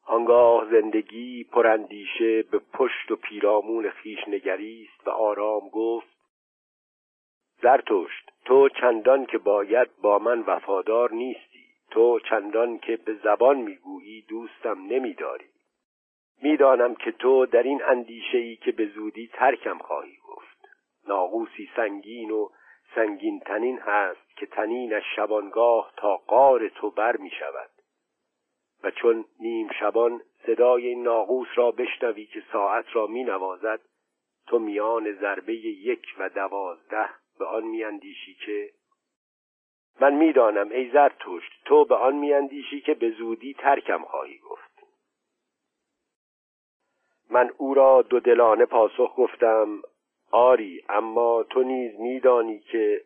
آنگاه 0.06 0.70
زندگی 0.70 1.44
پراندیشه 1.44 2.42
به 2.42 2.58
پشت 2.58 3.10
و 3.10 3.16
پیرامون 3.16 3.90
خیش 3.90 4.28
نگریست 4.28 5.06
و 5.06 5.10
آرام 5.10 5.68
گفت 5.68 6.19
زرتشت 7.62 8.30
تو 8.44 8.68
چندان 8.68 9.26
که 9.26 9.38
باید 9.38 9.88
با 10.02 10.18
من 10.18 10.40
وفادار 10.40 11.12
نیستی. 11.12 11.66
تو 11.90 12.20
چندان 12.20 12.78
که 12.78 12.96
به 12.96 13.14
زبان 13.14 13.56
می‌گویی 13.56 14.22
دوستم 14.28 14.86
نمیداری. 14.86 15.50
می‌دانم 16.42 16.94
که 16.94 17.12
تو 17.12 17.46
در 17.46 17.62
این 17.62 17.82
اندیشه 17.82 18.38
ای 18.38 18.56
که 18.56 18.72
به 18.72 18.86
زودی 18.86 19.30
ترکم 19.32 19.78
خواهی 19.78 20.16
گفت. 20.28 20.68
ناقوسی 21.08 21.70
سنگین 21.76 22.30
و 22.30 22.48
سنگین 22.94 23.40
تنین 23.40 23.78
هست 23.78 24.36
که 24.36 24.46
تنینش 24.46 25.02
شبانگاه 25.16 25.92
تا 25.96 26.16
قار 26.16 26.68
تو 26.68 26.90
بر 26.90 27.16
می 27.16 27.30
شود 27.30 27.70
و 28.82 28.90
چون 28.90 29.24
نیم 29.40 29.68
شبان 29.80 30.22
صدای 30.46 30.86
این 30.86 31.02
ناقوس 31.02 31.48
را 31.54 31.70
بشنوی 31.70 32.26
که 32.26 32.42
ساعت 32.52 32.84
را 32.92 33.06
می 33.06 33.24
نوازد 33.24 33.80
تو 34.46 34.58
میان 34.58 35.12
ضربه 35.12 35.54
یک 35.54 36.06
و 36.18 36.28
دوازده 36.28 37.08
به 37.40 37.46
آن 37.46 37.64
میاندیشی 37.64 38.34
که 38.34 38.70
من 40.00 40.14
می‌دانم 40.14 40.70
ای 40.70 40.90
زرتشت 40.90 41.64
تو 41.64 41.84
به 41.84 41.94
آن 41.94 42.16
میاندیشی 42.16 42.80
که 42.80 42.94
به 42.94 43.10
زودی 43.10 43.54
ترکم 43.54 44.04
خواهی 44.04 44.38
گفت. 44.38 44.70
من 47.30 47.50
او 47.58 47.74
را 47.74 48.02
دو 48.02 48.20
دلانه 48.20 48.64
پاسخ 48.64 49.14
گفتم 49.16 49.82
آری 50.30 50.84
اما 50.88 51.42
تو 51.42 51.62
نیز 51.62 52.00
میدانی 52.00 52.58
که 52.58 53.04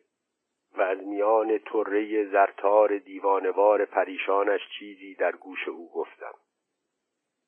و 0.76 0.82
از 0.82 0.98
میان 0.98 1.58
طره 1.58 2.24
زرتار 2.24 2.98
دیوانوار 2.98 3.84
پریشانش 3.84 4.60
چیزی 4.78 5.14
در 5.14 5.32
گوش 5.36 5.68
او 5.68 5.90
گفتم. 5.92 6.34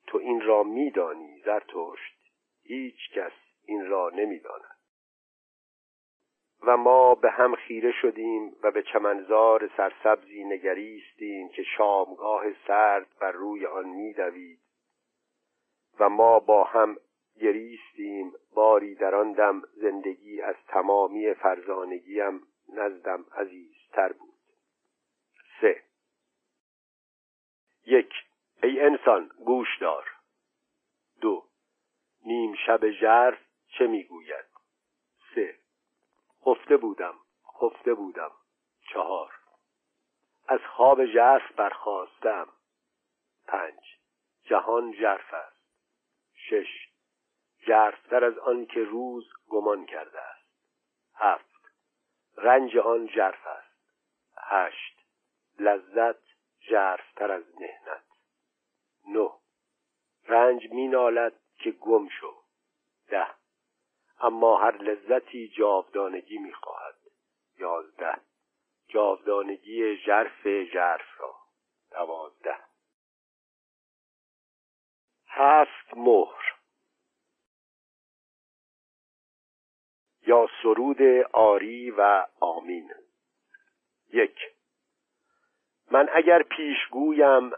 تو 0.07 0.19
این 0.19 0.41
را 0.41 0.63
میدانی 0.63 1.43
زرتشت 1.45 2.17
هیچ 2.65 3.11
کس 3.15 3.33
این 3.65 3.87
را 3.87 4.11
نمی‌داند. 4.11 4.76
و 6.67 6.77
ما 6.77 7.15
به 7.15 7.31
هم 7.31 7.55
خیره 7.55 7.93
شدیم 7.93 8.57
و 8.63 8.71
به 8.71 8.83
چمنزار 8.83 9.71
سرسبزی 9.77 10.45
نگریستیم 10.45 11.49
که 11.49 11.63
شامگاه 11.63 12.45
سرد 12.67 13.07
بر 13.21 13.33
روی 13.33 13.67
آن 13.67 13.89
میدوید. 13.89 14.59
و 16.01 16.09
ما 16.09 16.41
با 16.41 16.65
هم 16.65 16.97
گریستیم 17.41 18.33
باری 18.55 18.95
در 18.95 19.15
آن 19.15 19.33
دم 19.33 19.63
زندگی 19.75 20.43
از 20.43 20.55
تمامی 20.69 21.35
فرزانگیم 21.35 22.43
نزدم 22.75 23.25
عزیزتر 23.33 24.13
بود. 24.13 24.35
سه. 25.61 25.83
یک. 27.87 28.13
ای 28.63 28.81
انسان 28.81 29.31
گوش 29.45 29.79
دار. 29.81 30.05
دو. 31.21 31.45
نیم 32.27 32.55
شب 32.67 32.91
ژرف 32.91 33.39
چه 33.69 33.87
می‌گوید؟ 33.87 34.56
خفته 36.47 36.77
بودم 36.77 37.15
خفته 37.61 37.95
بودم. 37.95 38.31
چهار. 38.93 39.33
از 40.49 40.61
خواب 40.61 41.05
ژرف 41.05 41.53
برخواستم 41.53 42.49
پنج. 43.47 43.81
جهان 44.45 44.93
ژرف 44.93 45.35
است. 45.35 45.63
شش. 46.35 46.89
ژرفتر 47.67 48.25
از 48.25 48.39
آن 48.39 48.67
که 48.67 48.85
روز 48.85 49.33
گمان 49.49 49.87
کرده 49.87 50.21
است. 50.21 50.49
هفت. 51.15 51.71
رنج 52.37 52.77
آن 52.77 53.07
ژرف 53.07 53.47
است. 53.47 53.93
هشت. 54.39 54.99
لذت 55.59 56.23
ژرفتر 56.61 57.33
از 57.33 57.45
مهنت 57.61 58.05
نه. 59.09 59.31
رنج 60.25 60.73
مینالد 60.73 61.41
که 61.59 61.71
گم 61.71 62.09
شو. 62.09 62.31
ده 62.31 62.46
اما 64.27 64.57
هر 64.57 64.77
لذتی 64.77 65.49
جاودانگی 65.49 66.39
می‌خواهد. 66.39 66.95
یازده. 67.59 68.21
جاودانگی 68.89 69.97
ژرف 69.97 70.49
ژرف 70.73 71.21
را. 71.21 71.35
دوازده. 71.91 72.59
هفت 75.27 75.95
مهر. 75.97 76.55
یا 80.27 80.49
سرود 80.63 81.03
آری 81.33 81.91
و 81.91 82.27
آمین. 82.41 82.95
یک. 84.13 84.39
من 85.91 86.09
اگر 86.13 86.43
پیشگویم 86.43 87.53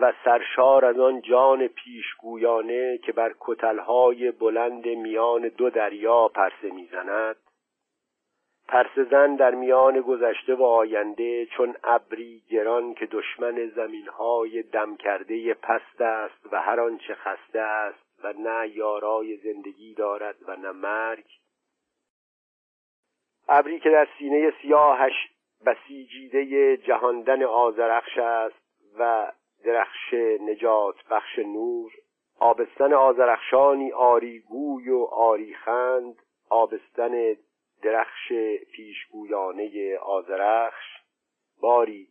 و 0.00 0.12
سرشار 0.24 0.84
از 0.84 0.98
آن 0.98 1.20
جان 1.20 1.66
پیشگویانه 1.66 2.98
که 2.98 3.12
بر 3.12 3.34
کتلهای 3.40 4.30
بلند 4.30 4.86
میان 4.86 5.48
دو 5.48 5.70
دریا 5.70 6.28
پرسه 6.28 6.70
می‌زند. 6.70 7.36
پرسه 8.68 9.04
زن 9.04 9.36
در 9.36 9.54
میان 9.54 10.00
گذشته 10.00 10.54
و 10.54 10.62
آینده 10.62 11.46
چون 11.46 11.76
ابری 11.84 12.42
گران 12.50 12.94
که 12.94 13.06
دشمن 13.06 13.66
زمینهای 13.66 14.62
دم 14.62 14.96
کرده 14.96 15.54
پست 15.54 16.00
است 16.00 16.52
و 16.52 16.62
هر 16.62 16.80
آنچه 16.80 17.14
خسته 17.14 17.60
است 17.60 18.24
و 18.24 18.32
نه 18.32 18.68
یارای 18.68 19.36
زندگی 19.36 19.94
دارد 19.94 20.36
و 20.48 20.56
نه 20.56 20.72
مرگ. 20.72 21.24
ابری 23.48 23.80
که 23.80 23.90
در 23.90 24.08
سینه 24.18 24.52
سیاهش 24.62 25.14
بسیجیده 25.66 26.76
جهاندن 26.76 27.42
آزرخش 27.42 28.18
است 28.18 28.62
و 28.98 29.32
درخش 29.64 30.14
نجات 30.40 30.94
بخش 31.10 31.38
نور 31.38 31.92
آبستن 32.40 32.92
آزرخشانی 32.92 33.92
آریگوی 33.92 34.90
و 34.90 35.04
آریخند 35.04 36.22
آبستن 36.50 37.36
درخش 37.82 38.32
پیشگویانه 38.72 39.96
آزرخش 39.96 40.98
باری 41.60 42.08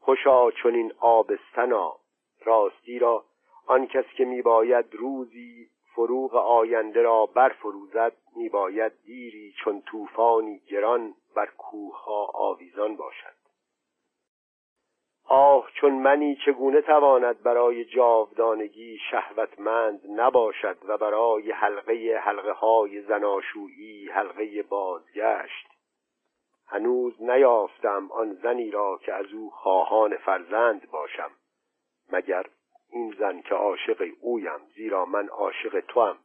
خوشا 0.00 0.50
چنین 0.50 0.92
آبستنا. 1.00 1.96
راستی 2.44 2.98
را 2.98 3.24
آن 3.66 3.86
کس 3.86 4.04
که 4.16 4.24
میباید 4.24 4.94
روزی 4.94 5.68
فروغ 5.94 6.34
آینده 6.34 7.02
را 7.02 7.26
برفروزد 7.26 8.12
میباید 8.36 8.92
دیری 9.04 9.54
چون 9.64 9.82
طوفانی 9.82 10.58
گران 10.58 11.14
بر 11.36 11.46
کوهها 11.46 12.30
آویزان 12.34 12.96
باشد. 12.96 13.39
آه 15.32 15.70
چون 15.74 15.92
منی 15.92 16.36
چگونه 16.46 16.82
تواند 16.82 17.42
برای 17.42 17.84
جاودانگی 17.84 18.98
شهوتمند 19.10 20.00
نباشد 20.10 20.78
و 20.88 20.98
برای 20.98 21.52
حلقه 21.52 22.20
حلقه 22.24 22.52
های 22.52 23.02
زناشویی 23.02 24.08
حلقه 24.08 24.62
بازگشت. 24.62 25.66
هنوز 26.66 27.22
نیافتم 27.22 28.08
آن 28.12 28.34
زنی 28.34 28.70
را 28.70 29.00
که 29.02 29.14
از 29.14 29.26
او 29.32 29.50
خواهان 29.50 30.16
فرزند 30.16 30.90
باشم 30.90 31.30
مگر 32.12 32.46
این 32.92 33.14
زن 33.18 33.40
که 33.40 33.54
عاشق 33.54 34.06
اویم 34.20 34.60
زیرا 34.74 35.04
من 35.04 35.28
عاشق 35.28 35.80
توام. 35.80 36.18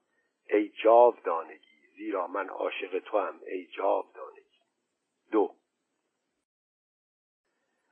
ای 0.49 0.71
جاودانگی 0.83 1.87
زیرا 1.97 2.27
من 2.27 2.49
عاشق 2.49 2.99
توام 2.99 3.39
ای 3.47 3.65
جاودانگی. 3.65 4.59
دو 5.31 5.51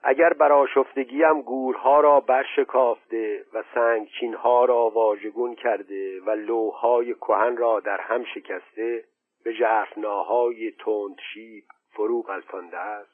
اگر 0.05 0.33
بر 0.33 0.51
آشفتگیم 0.51 1.41
گورها 1.41 2.01
را 2.01 2.19
برشکافته 2.19 3.45
و 3.53 3.63
سنگچینها 3.73 4.65
را 4.65 4.89
واژگون 4.89 5.55
کرده 5.55 6.21
و 6.21 6.29
لوهای 6.29 7.13
کهن 7.13 7.57
را 7.57 7.79
در 7.79 8.01
هم 8.01 8.23
شکسته 8.23 9.03
به 9.43 9.53
ژرفناهای 9.53 10.71
تندشیب 10.71 11.63
فرو 11.89 12.21
غلطانده 12.21 12.77
است. 12.77 13.13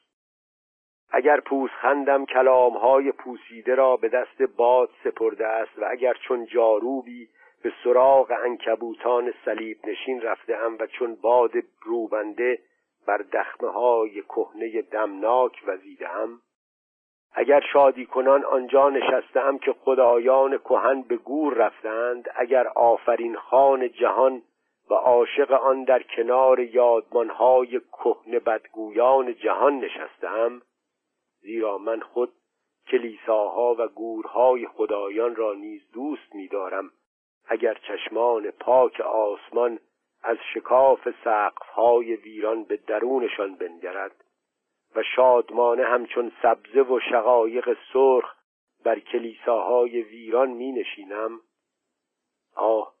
اگر 1.12 1.40
پوسخندم 1.40 2.24
کلامهای 2.24 3.12
پوسیده 3.12 3.74
را 3.74 3.96
به 3.96 4.08
دست 4.08 4.42
باد 4.42 4.90
سپرده 5.04 5.46
است 5.46 5.78
و 5.78 5.84
اگر 5.90 6.14
چون 6.14 6.46
جاروبی 6.46 7.28
به 7.62 7.72
سراغ 7.84 8.32
انکبوتان 8.44 9.34
صلیب 9.44 9.78
نشین 9.86 10.20
رفته 10.20 10.56
ام 10.56 10.76
و 10.80 10.86
چون 10.86 11.14
باد 11.14 11.52
روبنده 11.82 12.58
بر 13.06 13.16
دخمه 13.16 13.70
های 13.70 14.22
کهنه 14.22 14.82
دمناک 14.82 15.62
وزیده 15.66 16.10
ام 16.10 16.40
اگر 17.32 17.60
شادی 17.72 18.06
کنان 18.06 18.44
آنجا 18.44 18.88
نشستم 18.88 19.58
که 19.58 19.72
خدایان 19.72 20.58
کهن 20.58 21.02
به 21.02 21.16
گور 21.16 21.54
رفتند 21.54 22.28
اگر 22.36 22.68
آفرین 22.68 23.36
خان 23.36 23.88
جهان 23.88 24.42
و 24.90 24.94
عاشق 24.94 25.52
آن 25.52 25.84
در 25.84 26.02
کنار 26.02 26.60
یادمانهای 26.60 27.80
کهن 27.80 28.38
بدگویان 28.38 29.34
جهان 29.34 29.78
نشستم 29.78 30.62
زیرا 31.40 31.78
من 31.78 32.00
خود 32.00 32.32
کلیساها 32.90 33.76
و 33.78 33.88
گورهای 33.88 34.66
خدایان 34.66 35.36
را 35.36 35.54
نیز 35.54 35.90
دوست 35.92 36.34
می‌دارم. 36.34 36.90
اگر 37.48 37.74
چشمان 37.74 38.50
پاک 38.50 39.00
آسمان 39.00 39.78
از 40.22 40.36
شکاف 40.54 41.08
سقفهای 41.24 42.16
ویران 42.16 42.64
به 42.64 42.76
درونشان 42.76 43.54
بنگرد 43.54 44.24
و 44.96 45.02
شادمانه 45.16 45.84
همچون 45.84 46.32
سبزه 46.42 46.82
و 46.82 47.00
شقایق 47.10 47.76
سرخ 47.92 48.34
بر 48.84 48.98
کلیساهای 48.98 50.02
ویران 50.02 50.50
می 50.50 50.72
نشینم 50.72 51.40
آه 52.56 52.94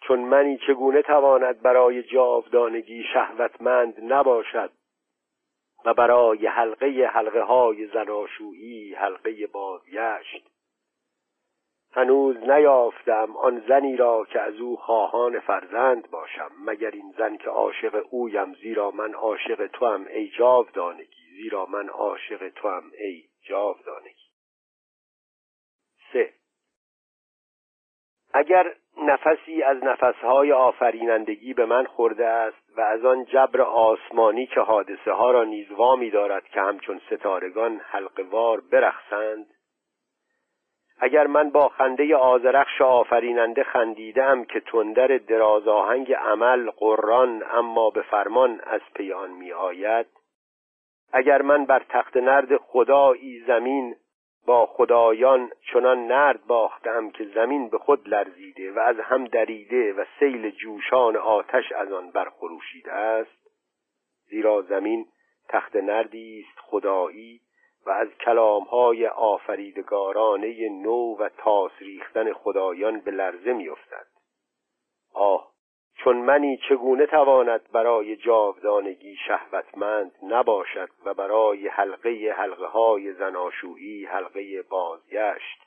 چون 0.00 0.18
منی 0.20 0.58
چگونه 0.58 1.02
تواند 1.02 1.62
برای 1.62 2.02
جاودانگی 2.02 3.04
شهوتمند 3.14 4.12
نباشد 4.12 4.70
و 5.84 5.94
برای 5.94 6.46
حلقه 6.46 7.10
حلقه 7.12 7.42
های 7.42 7.86
زناشویی 7.86 8.94
حلقه 8.94 9.46
بازگشت. 9.46 10.48
هنوز 11.94 12.36
نیافتم 12.36 13.36
آن 13.36 13.62
زنی 13.68 13.96
را 13.96 14.24
که 14.24 14.40
از 14.40 14.60
او 14.60 14.76
خواهان 14.76 15.40
فرزند 15.40 16.10
باشم 16.10 16.50
مگر 16.64 16.90
این 16.90 17.14
زن 17.18 17.36
که 17.36 17.50
عاشق 17.50 18.06
اویم 18.10 18.54
زیرا 18.54 18.90
من 18.90 19.14
عاشق 19.14 19.66
توام 19.66 20.06
ای 20.10 20.28
جاودانگی. 20.28 21.21
زیرا 21.42 21.66
من 21.66 21.88
عاشق 21.88 22.48
توام 22.48 22.92
ای 22.98 23.24
جاودانگی 23.42 24.30
سه. 26.12 26.32
اگر 28.34 28.74
نفسی 28.96 29.62
از 29.62 29.84
نفسهای 29.84 30.52
آفرینندگی 30.52 31.54
به 31.54 31.66
من 31.66 31.84
خورده 31.84 32.26
است 32.26 32.76
و 32.76 32.80
از 32.80 33.04
آن 33.04 33.24
جبر 33.24 33.60
آسمانی 33.60 34.46
که 34.46 34.60
حادثه 34.60 35.12
ها 35.12 35.30
را 35.30 35.44
نیز 35.44 35.70
وامی 35.70 36.10
دارد 36.10 36.48
که 36.48 36.60
همچون 36.60 37.00
ستارگان 37.10 37.78
حلقوار 37.78 38.60
برخسند 38.60 39.46
اگر 40.98 41.26
من 41.26 41.50
با 41.50 41.68
خنده 41.68 42.16
آزرخش 42.16 42.80
آفریننده 42.80 43.62
خندیدم 43.62 44.44
که 44.44 44.60
تندر 44.60 45.18
دراز 45.18 45.68
آهنگ 45.68 46.12
عمل 46.12 46.70
قران 46.70 47.42
اما 47.50 47.90
به 47.90 48.02
فرمان 48.02 48.60
از 48.60 48.80
پیان 48.94 49.30
می 49.30 49.52
آید 49.52 50.21
اگر 51.12 51.42
من 51.42 51.64
بر 51.64 51.84
تخت 51.88 52.16
نرد 52.16 52.56
خدایی 52.56 53.40
زمین 53.46 53.96
با 54.46 54.66
خدایان 54.66 55.50
چنان 55.72 56.06
نرد 56.06 56.46
باختم 56.46 57.10
که 57.10 57.24
زمین 57.24 57.68
به 57.68 57.78
خود 57.78 58.08
لرزیده 58.08 58.72
و 58.72 58.78
از 58.78 58.96
هم 59.00 59.24
دریده 59.24 59.92
و 59.92 60.04
سیل 60.18 60.50
جوشان 60.50 61.16
آتش 61.16 61.72
از 61.72 61.92
آن 61.92 62.10
برخروشیده 62.10 62.92
است 62.92 63.42
زیرا 64.30 64.62
زمین 64.62 65.06
تخت 65.48 65.76
نردی 65.76 66.44
است 66.48 66.58
خدایی 66.58 67.40
و 67.86 67.90
از 67.90 68.08
کلامهای 68.08 69.06
آفریدگارانه 69.06 70.68
نو 70.68 71.16
و 71.16 71.28
تاس 71.28 71.72
ریختن 71.80 72.32
خدایان 72.32 73.00
به 73.00 73.10
لرزه 73.10 73.52
میافتد. 73.52 74.06
آه! 75.14 75.51
چون 76.04 76.16
منی 76.16 76.56
چگونه 76.68 77.06
تواند 77.06 77.72
برای 77.72 78.16
جاودانگی 78.16 79.16
شهوتمند 79.16 80.12
نباشد 80.22 80.88
و 81.04 81.14
برای 81.14 81.68
حلقه 81.68 82.34
حلقه 82.36 82.66
های 82.66 83.12
زناشویی 83.12 84.04
حلقه 84.04 84.62
بازگشت. 84.62 85.58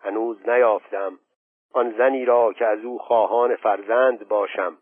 هنوز 0.00 0.48
نیافتم. 0.48 1.18
آن 1.72 1.94
زنی 1.98 2.24
را 2.24 2.52
که 2.52 2.66
از 2.66 2.84
او 2.84 2.98
خواهان 2.98 3.56
فرزند 3.56 4.28
باشم. 4.28 4.78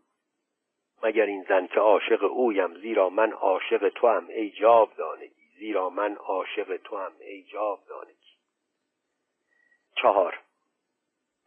مگر 1.03 1.27
این 1.27 1.45
زن 1.49 1.67
که 1.67 1.81
عاشق 1.81 2.23
اویم 2.23 2.75
زیرا 2.75 3.09
من 3.09 3.33
عاشق 3.33 3.89
تو 3.89 4.09
هم 4.09 4.27
ای 4.29 4.51
جاودانگی 4.51 5.47
زیرا 5.59 5.91
من 5.91 6.15
عاشق 6.15 6.77
تو 6.77 6.97
هم 6.97 7.13
ای 7.21 7.43
جاودانگی. 7.43 8.37
چهار. 10.03 10.46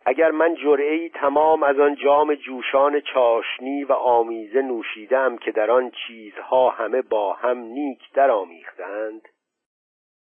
اگر 0.09 0.31
من 0.31 0.55
جرعی 0.55 1.09
تمام 1.09 1.63
از 1.63 1.79
آن 1.79 1.95
جام 1.95 2.35
جوشان 2.35 2.99
چاشنی 2.99 3.83
و 3.83 3.93
آمیزه 3.93 4.61
نوشیدم 4.61 5.37
که 5.37 5.51
در 5.51 5.71
آن 5.71 5.91
چیزها 5.91 6.69
همه 6.69 7.01
با 7.01 7.33
هم 7.33 7.57
نیک 7.57 8.13
درآمیختند 8.13 9.21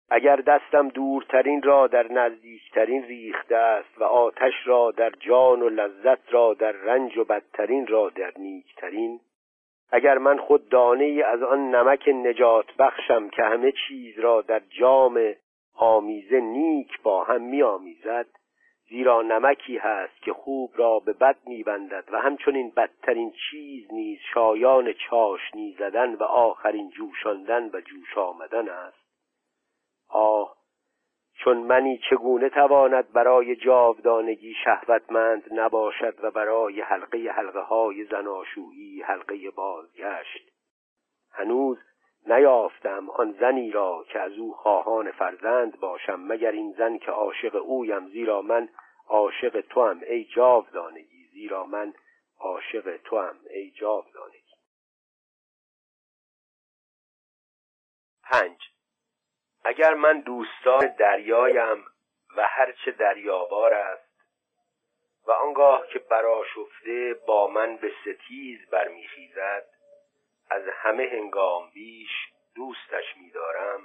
اگر 0.09 0.35
دستم 0.35 0.87
دورترین 0.87 1.61
را 1.61 1.87
در 1.87 2.11
نزدیکترین 2.11 3.03
ریخته 3.03 3.55
است 3.55 3.97
و 3.97 4.03
آتش 4.03 4.53
را 4.65 4.91
در 4.91 5.09
جان 5.09 5.61
و 5.61 5.69
لذت 5.69 6.33
را 6.33 6.53
در 6.53 6.71
رنج 6.71 7.17
و 7.17 7.23
بدترین 7.23 7.87
را 7.87 8.09
در 8.09 8.33
نیکترین 8.37 9.19
اگر 9.91 10.17
من 10.17 10.37
خود 10.37 10.69
دانه 10.69 11.23
از 11.25 11.43
آن 11.43 11.75
نمک 11.75 12.09
نجات 12.09 12.65
بخشم 12.79 13.29
که 13.29 13.43
همه 13.43 13.73
چیز 13.87 14.19
را 14.19 14.41
در 14.41 14.61
جام 14.79 15.33
آمیزه 15.75 16.39
نیک 16.39 17.01
با 17.03 17.23
هم 17.23 17.41
می 17.41 17.63
آمیزد 17.63 18.27
زیرا 18.89 19.21
نمکی 19.21 19.77
هست 19.77 20.21
که 20.21 20.33
خوب 20.33 20.71
را 20.75 20.99
به 20.99 21.13
بد 21.13 21.37
میبندد 21.47 22.03
و 22.11 22.21
همچنین 22.21 22.69
بدترین 22.69 23.33
چیز 23.49 23.93
نیز 23.93 24.19
شایان 24.33 24.93
چاشنی 24.93 25.75
زدن 25.79 26.15
و 26.15 26.23
آخرین 26.23 26.89
جوشاندن 26.89 27.69
و 27.73 27.81
جوش 27.81 28.17
آمدن 28.17 28.69
است. 28.69 29.05
آه 30.09 30.55
چون 31.37 31.57
منی 31.57 31.99
چگونه 32.09 32.49
تواند 32.49 33.11
برای 33.11 33.55
جاودانگی 33.55 34.53
شهوتمند 34.63 35.43
نباشد 35.51 36.23
و 36.23 36.31
برای 36.31 36.81
حلقه 36.81 37.17
حلقه 37.17 37.59
های 37.59 38.05
زناشویی 38.05 39.01
حلقه 39.01 39.51
بازگشت؟ 39.51 40.51
هنوز 41.31 41.77
نیافتم 42.27 43.09
آن 43.09 43.31
زنی 43.39 43.71
را 43.71 44.05
که 44.09 44.19
از 44.19 44.31
او 44.31 44.53
خواهان 44.53 45.11
فرزند 45.11 45.79
باشم 45.79 46.19
مگر 46.19 46.51
این 46.51 46.75
زن 46.77 46.97
که 46.97 47.11
عاشق 47.11 47.55
اویم 47.55 48.07
زیرا 48.07 48.41
من 48.41 48.69
عاشق 49.07 49.61
تو 49.61 49.85
هم 49.85 50.01
ای 50.07 50.25
جاودانگی 50.25 51.27
زیرا 51.31 51.65
من 51.65 51.93
عاشق 52.39 52.97
تو 52.97 53.19
هم 53.19 53.39
ای 53.49 53.71
جاودانگی. 53.71 54.55
پنج. 58.23 58.57
اگر 59.63 59.93
من 59.93 60.19
دوستان 60.19 60.87
دریایم 60.99 61.85
و 62.37 62.47
هرچه 62.49 62.91
دریابار 62.91 63.73
است 63.73 64.05
و 65.27 65.31
آنگاه 65.31 65.87
که 65.87 65.99
براشفته 65.99 67.13
با 67.27 67.47
من 67.47 67.77
به 67.77 67.91
ستیز 68.01 68.69
برمیخیزد 68.69 69.74
از 70.49 70.63
همه 70.67 71.09
هنگام 71.11 71.69
بیش 71.73 72.11
دوستش 72.55 73.17
می‌دارم. 73.17 73.81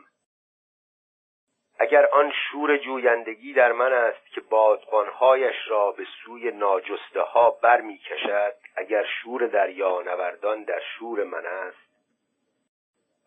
اگر 1.79 2.07
آن 2.07 2.33
شور 2.33 2.77
جویندگی 2.77 3.53
در 3.53 3.73
من 3.73 3.93
است 3.93 4.27
که 4.27 4.41
بادبانهایش 4.41 5.57
را 5.69 5.93
به 5.93 6.07
سوی 6.25 6.51
ناجسته 6.51 7.21
ها 7.21 7.51
بر 7.51 7.81
می 7.81 7.99
کشد 7.99 8.55
اگر 8.77 9.05
شور 9.05 9.47
دریا 9.47 10.03
نوردان 10.03 10.65
در 10.65 10.81
شور 10.81 11.25
من 11.25 11.47
است 11.47 11.91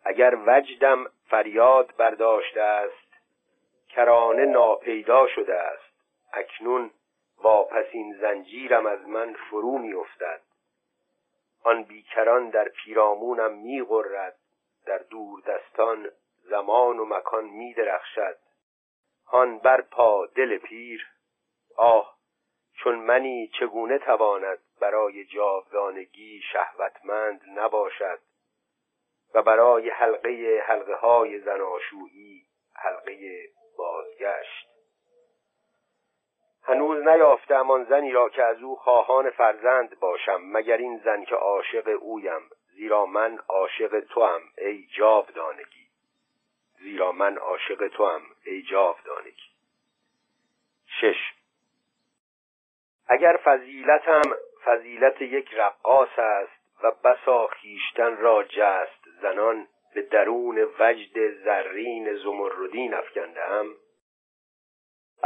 اگر 0.04 0.38
وجدم 0.46 1.06
فریاد 1.28 1.96
برداشته 1.96 2.60
است 2.60 3.14
کرانه 3.88 4.44
ناپیدا 4.44 5.28
شده 5.28 5.54
است 5.54 5.94
اکنون 6.32 6.90
پسین 7.70 8.16
زنجیرم 8.20 8.86
از 8.86 9.08
من 9.08 9.32
فرو 9.32 9.78
می 9.78 9.94
آن 11.64 11.82
بیکران 11.82 12.50
در 12.50 12.68
پیرامونم 12.68 13.52
می 13.52 13.82
غرد 13.82 14.36
در 14.86 14.98
دور 14.98 15.40
دستان 15.40 16.10
زمان 16.42 16.98
و 16.98 17.04
مکان 17.04 17.44
می 17.44 17.74
درخشد 17.74 18.36
هان 19.26 19.58
بر 19.58 19.80
پا 19.80 20.26
دل 20.26 20.58
پیر 20.58 21.06
آه 21.76 22.14
چون 22.72 22.94
منی 22.94 23.50
چگونه 23.60 23.98
تواند 23.98 24.58
برای 24.80 25.24
جاودانگی 25.24 26.40
شهوتمند 26.52 27.40
نباشد 27.56 28.18
و 29.34 29.42
برای 29.42 29.90
حلقه 29.90 30.62
حلقه 30.66 30.94
های 30.94 31.40
زناشویی 31.40 32.46
حلقه 32.74 33.48
بازگشت. 33.78 34.73
هنوز 36.66 37.06
نیافتم 37.06 37.70
آن 37.70 37.84
زنی 37.84 38.12
را 38.12 38.28
که 38.28 38.42
از 38.42 38.62
او 38.62 38.76
خواهان 38.76 39.30
فرزند 39.30 40.00
باشم 40.00 40.40
مگر 40.44 40.76
این 40.76 41.00
زن 41.04 41.24
که 41.24 41.34
عاشق 41.34 41.98
اویم 42.00 42.50
زیرا 42.74 43.06
من 43.06 43.38
عاشق 43.48 44.00
توام 44.00 44.42
ای 44.58 44.86
جاودانگی. 44.96 45.86
زیرا 46.78 47.12
من 47.12 47.36
عاشق 47.36 47.88
توام 47.88 48.22
ای 48.46 48.62
جاودانگی. 48.62 49.50
شش. 51.00 51.32
اگر 53.08 53.40
فضیلتم 53.44 54.22
فضیلت 54.64 55.22
یک 55.22 55.54
رقاص 55.54 56.18
است 56.18 56.82
و 56.82 56.90
بسا 56.90 57.46
خیشتن 57.46 58.16
را 58.16 58.42
جست 58.42 59.08
زنان 59.22 59.66
به 59.94 60.02
درون 60.02 60.68
وجد 60.78 61.44
زرین 61.44 62.16
زمردین 62.16 62.94
افکندم 62.94 63.66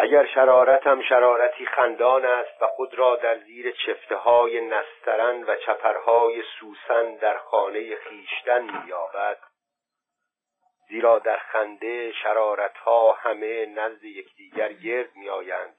اگر 0.01 0.27
شرارتم 0.27 1.03
شرارتی 1.03 1.67
خندان 1.67 2.25
است 2.25 2.63
و 2.63 2.67
خود 2.67 2.95
را 2.95 3.17
در 3.17 3.39
زیر 3.39 3.71
چفته 3.71 4.17
های 4.17 4.61
نسترن 4.61 5.43
و 5.43 5.57
چپرهای 5.57 6.43
سوسن 6.61 7.15
در 7.15 7.39
خانه 7.39 7.97
خیشتن 7.97 8.63
مییابد 8.63 9.39
زیرا 10.89 11.19
در 11.19 11.39
خنده 11.39 12.13
شرارتها 12.13 13.13
همه 13.13 13.67
نزد 13.67 14.05
یکدیگر 14.05 14.73
گرد 14.73 15.17
میآیند. 15.17 15.77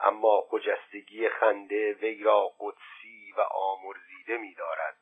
اما 0.00 0.40
خجستگی 0.40 1.28
خنده 1.28 1.92
وی 1.92 2.22
را 2.22 2.52
قدسی 2.60 3.32
و 3.36 3.40
آمرزیده 3.40 4.36
میدارد. 4.36 4.96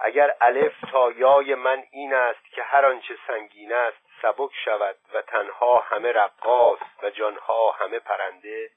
اگر 0.00 0.34
الف 0.40 0.80
تا 0.92 1.12
یای 1.12 1.54
من 1.54 1.84
این 1.90 2.14
است 2.14 2.44
که 2.54 2.62
هر 2.62 2.86
آنچه 2.86 3.14
سنگین 3.26 3.72
است 3.72 4.03
سبک 4.24 4.50
شود 4.64 4.96
و 5.14 5.22
تنها 5.22 5.78
همه 5.78 6.12
رقاص 6.12 6.78
و 7.02 7.10
جانها 7.10 7.70
همه 7.70 7.98
پرنده 7.98 8.70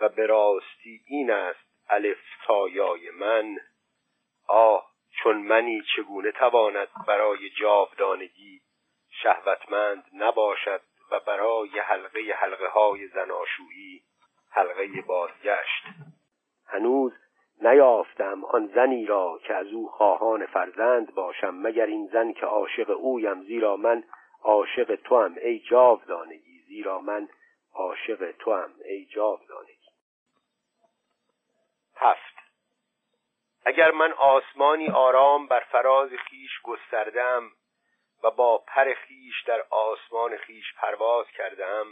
و 0.00 0.08
به 0.08 0.26
راستی 0.26 1.00
این 1.06 1.30
است 1.30 1.60
الف 1.88 2.18
تایای 2.46 3.10
من. 3.10 3.56
آه 4.48 4.90
چون 5.22 5.36
منی 5.36 5.82
چگونه 5.96 6.32
تواند 6.32 6.88
برای 7.06 7.50
جاودانگی 7.50 8.60
شهوتمند 9.22 10.04
نباشد 10.14 10.80
و 11.10 11.20
برای 11.20 11.78
حلقه 11.78 12.20
حلقه 12.36 12.68
های 12.68 13.08
زناشویی 13.08 14.02
حلقه 14.50 15.02
بازگشت 15.06 15.84
هنوز 16.66 17.12
نیافتم 17.62 18.43
آن 18.54 18.66
زنی 18.66 19.06
را 19.06 19.40
که 19.46 19.54
از 19.54 19.66
او 19.66 19.88
خواهان 19.88 20.46
فرزند 20.46 21.14
باشم 21.14 21.54
مگر 21.54 21.86
این 21.86 22.06
زن 22.12 22.32
که 22.32 22.46
عاشق 22.46 22.90
اویم 22.90 23.42
زیرا 23.42 23.76
من 23.76 24.04
عاشق 24.42 24.94
توام. 24.94 25.36
ای 25.42 25.58
جاودانگی 25.58 26.62
زیرا 26.68 27.00
من 27.00 27.28
عاشق 27.72 28.32
توام. 28.32 28.74
ای 28.84 29.06
جاودانگی. 29.06 29.90
هفت. 31.96 32.34
اگر 33.64 33.90
من 33.90 34.12
آسمانی 34.12 34.88
آرام 34.88 35.46
بر 35.46 35.60
فراز 35.60 36.10
خیش 36.10 36.60
گستردم 36.62 37.50
و 38.22 38.30
با 38.30 38.58
پر 38.58 38.94
خیش 38.94 39.42
در 39.46 39.64
آسمان 39.70 40.36
خیش 40.36 40.74
پرواز 40.74 41.26
کردم 41.26 41.86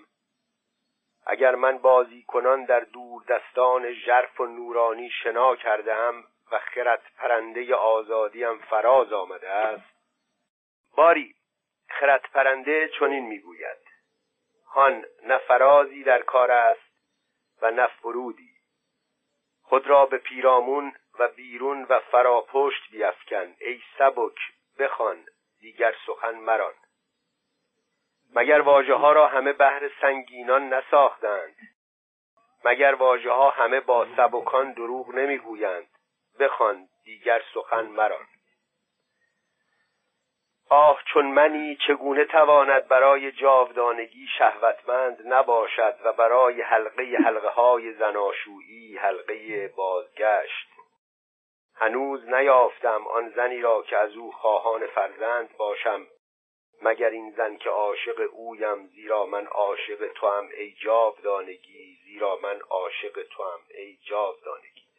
اگر 1.27 1.55
من 1.55 1.79
بازی 1.79 2.23
کنان 2.23 2.65
در 2.65 2.81
دور 2.81 3.23
دستان 3.29 3.93
ژرف 3.93 4.41
و 4.41 4.47
نورانی 4.47 5.11
شنا 5.11 5.57
کرده 5.57 5.95
و 6.53 6.59
خرد 6.59 7.03
پرنده 7.19 7.75
آزادیم 7.75 8.59
فراز 8.59 9.13
آمده 9.13 9.51
است. 9.51 9.93
باری 10.97 11.35
خرد 11.89 12.29
پرنده 12.35 12.89
چنین 12.89 13.27
می‌گوید. 13.27 13.79
هان 14.67 15.05
نه 15.23 15.39
فرازی 15.39 16.05
در 16.05 16.23
کار 16.23 16.51
است 16.51 16.93
و 17.63 17.71
نه 17.71 17.87
فرودی. 17.87 18.53
خود 19.63 19.87
را 19.87 20.07
به 20.07 20.19
پیرامون 20.19 20.95
و 21.19 21.29
بیرون 21.29 21.83
و 21.85 22.01
فراپشت 22.01 22.91
بیافکن 22.91 23.55
ای 23.61 23.83
سبک 23.99 24.39
بخوان 24.79 25.27
دیگر 25.61 25.95
سخن 26.07 26.35
مران. 26.35 26.75
مگر 28.35 28.61
واژه 28.61 28.95
ها 28.95 29.13
را 29.13 29.29
همه 29.29 29.53
بهر 29.53 29.91
سنگینان 30.01 30.73
نساختند؟ 30.75 31.57
مگر 32.65 32.95
واژه 32.95 33.31
ها 33.31 33.51
همه 33.51 33.81
با 33.81 34.07
سبکان 34.17 34.73
دروغ 34.73 35.15
نمی‌گویند؟ 35.15 35.92
بخوان 36.41 36.89
دیگر 37.05 37.43
سخن 37.55 37.87
مران 37.87 38.27
آه 40.75 41.03
چون 41.13 41.27
منی 41.27 41.77
چگونه 41.87 42.25
تواند 42.25 42.89
برای 42.89 43.33
جاودانگی 43.33 44.27
شهوتمند 44.39 45.19
نباشد 45.25 45.99
و 46.05 46.13
برای 46.13 46.63
حلقه 46.63 47.03
حلقه 47.25 47.49
های 47.49 47.93
زناشویی 47.93 48.97
حلقه 48.97 49.69
بازگشت. 49.69 50.69
هنوز 51.75 52.29
نیافتم 52.29 53.07
آن 53.07 53.29
زنی 53.29 53.61
را 53.61 53.83
که 53.83 53.97
از 53.97 54.17
او 54.17 54.33
خواهان 54.33 54.87
فرزند 54.87 55.57
باشم 55.57 56.07
مگر 56.83 57.11
این 57.11 57.31
زن 57.31 57.57
که 57.57 57.71
عاشق 57.71 58.29
اویم 58.33 58.87
زیرا 58.87 59.27
من 59.27 59.47
عاشق 59.47 60.13
تو 60.13 60.29
هم 60.29 60.49
ای 60.57 60.73
جاودانگی 60.73 61.99
زیرا 62.05 62.39
من 62.43 62.61
عاشق 62.61 63.23
تو 63.23 63.43
هم 63.43 63.61
ای 63.75 63.99
جاودانگی. 64.03 64.92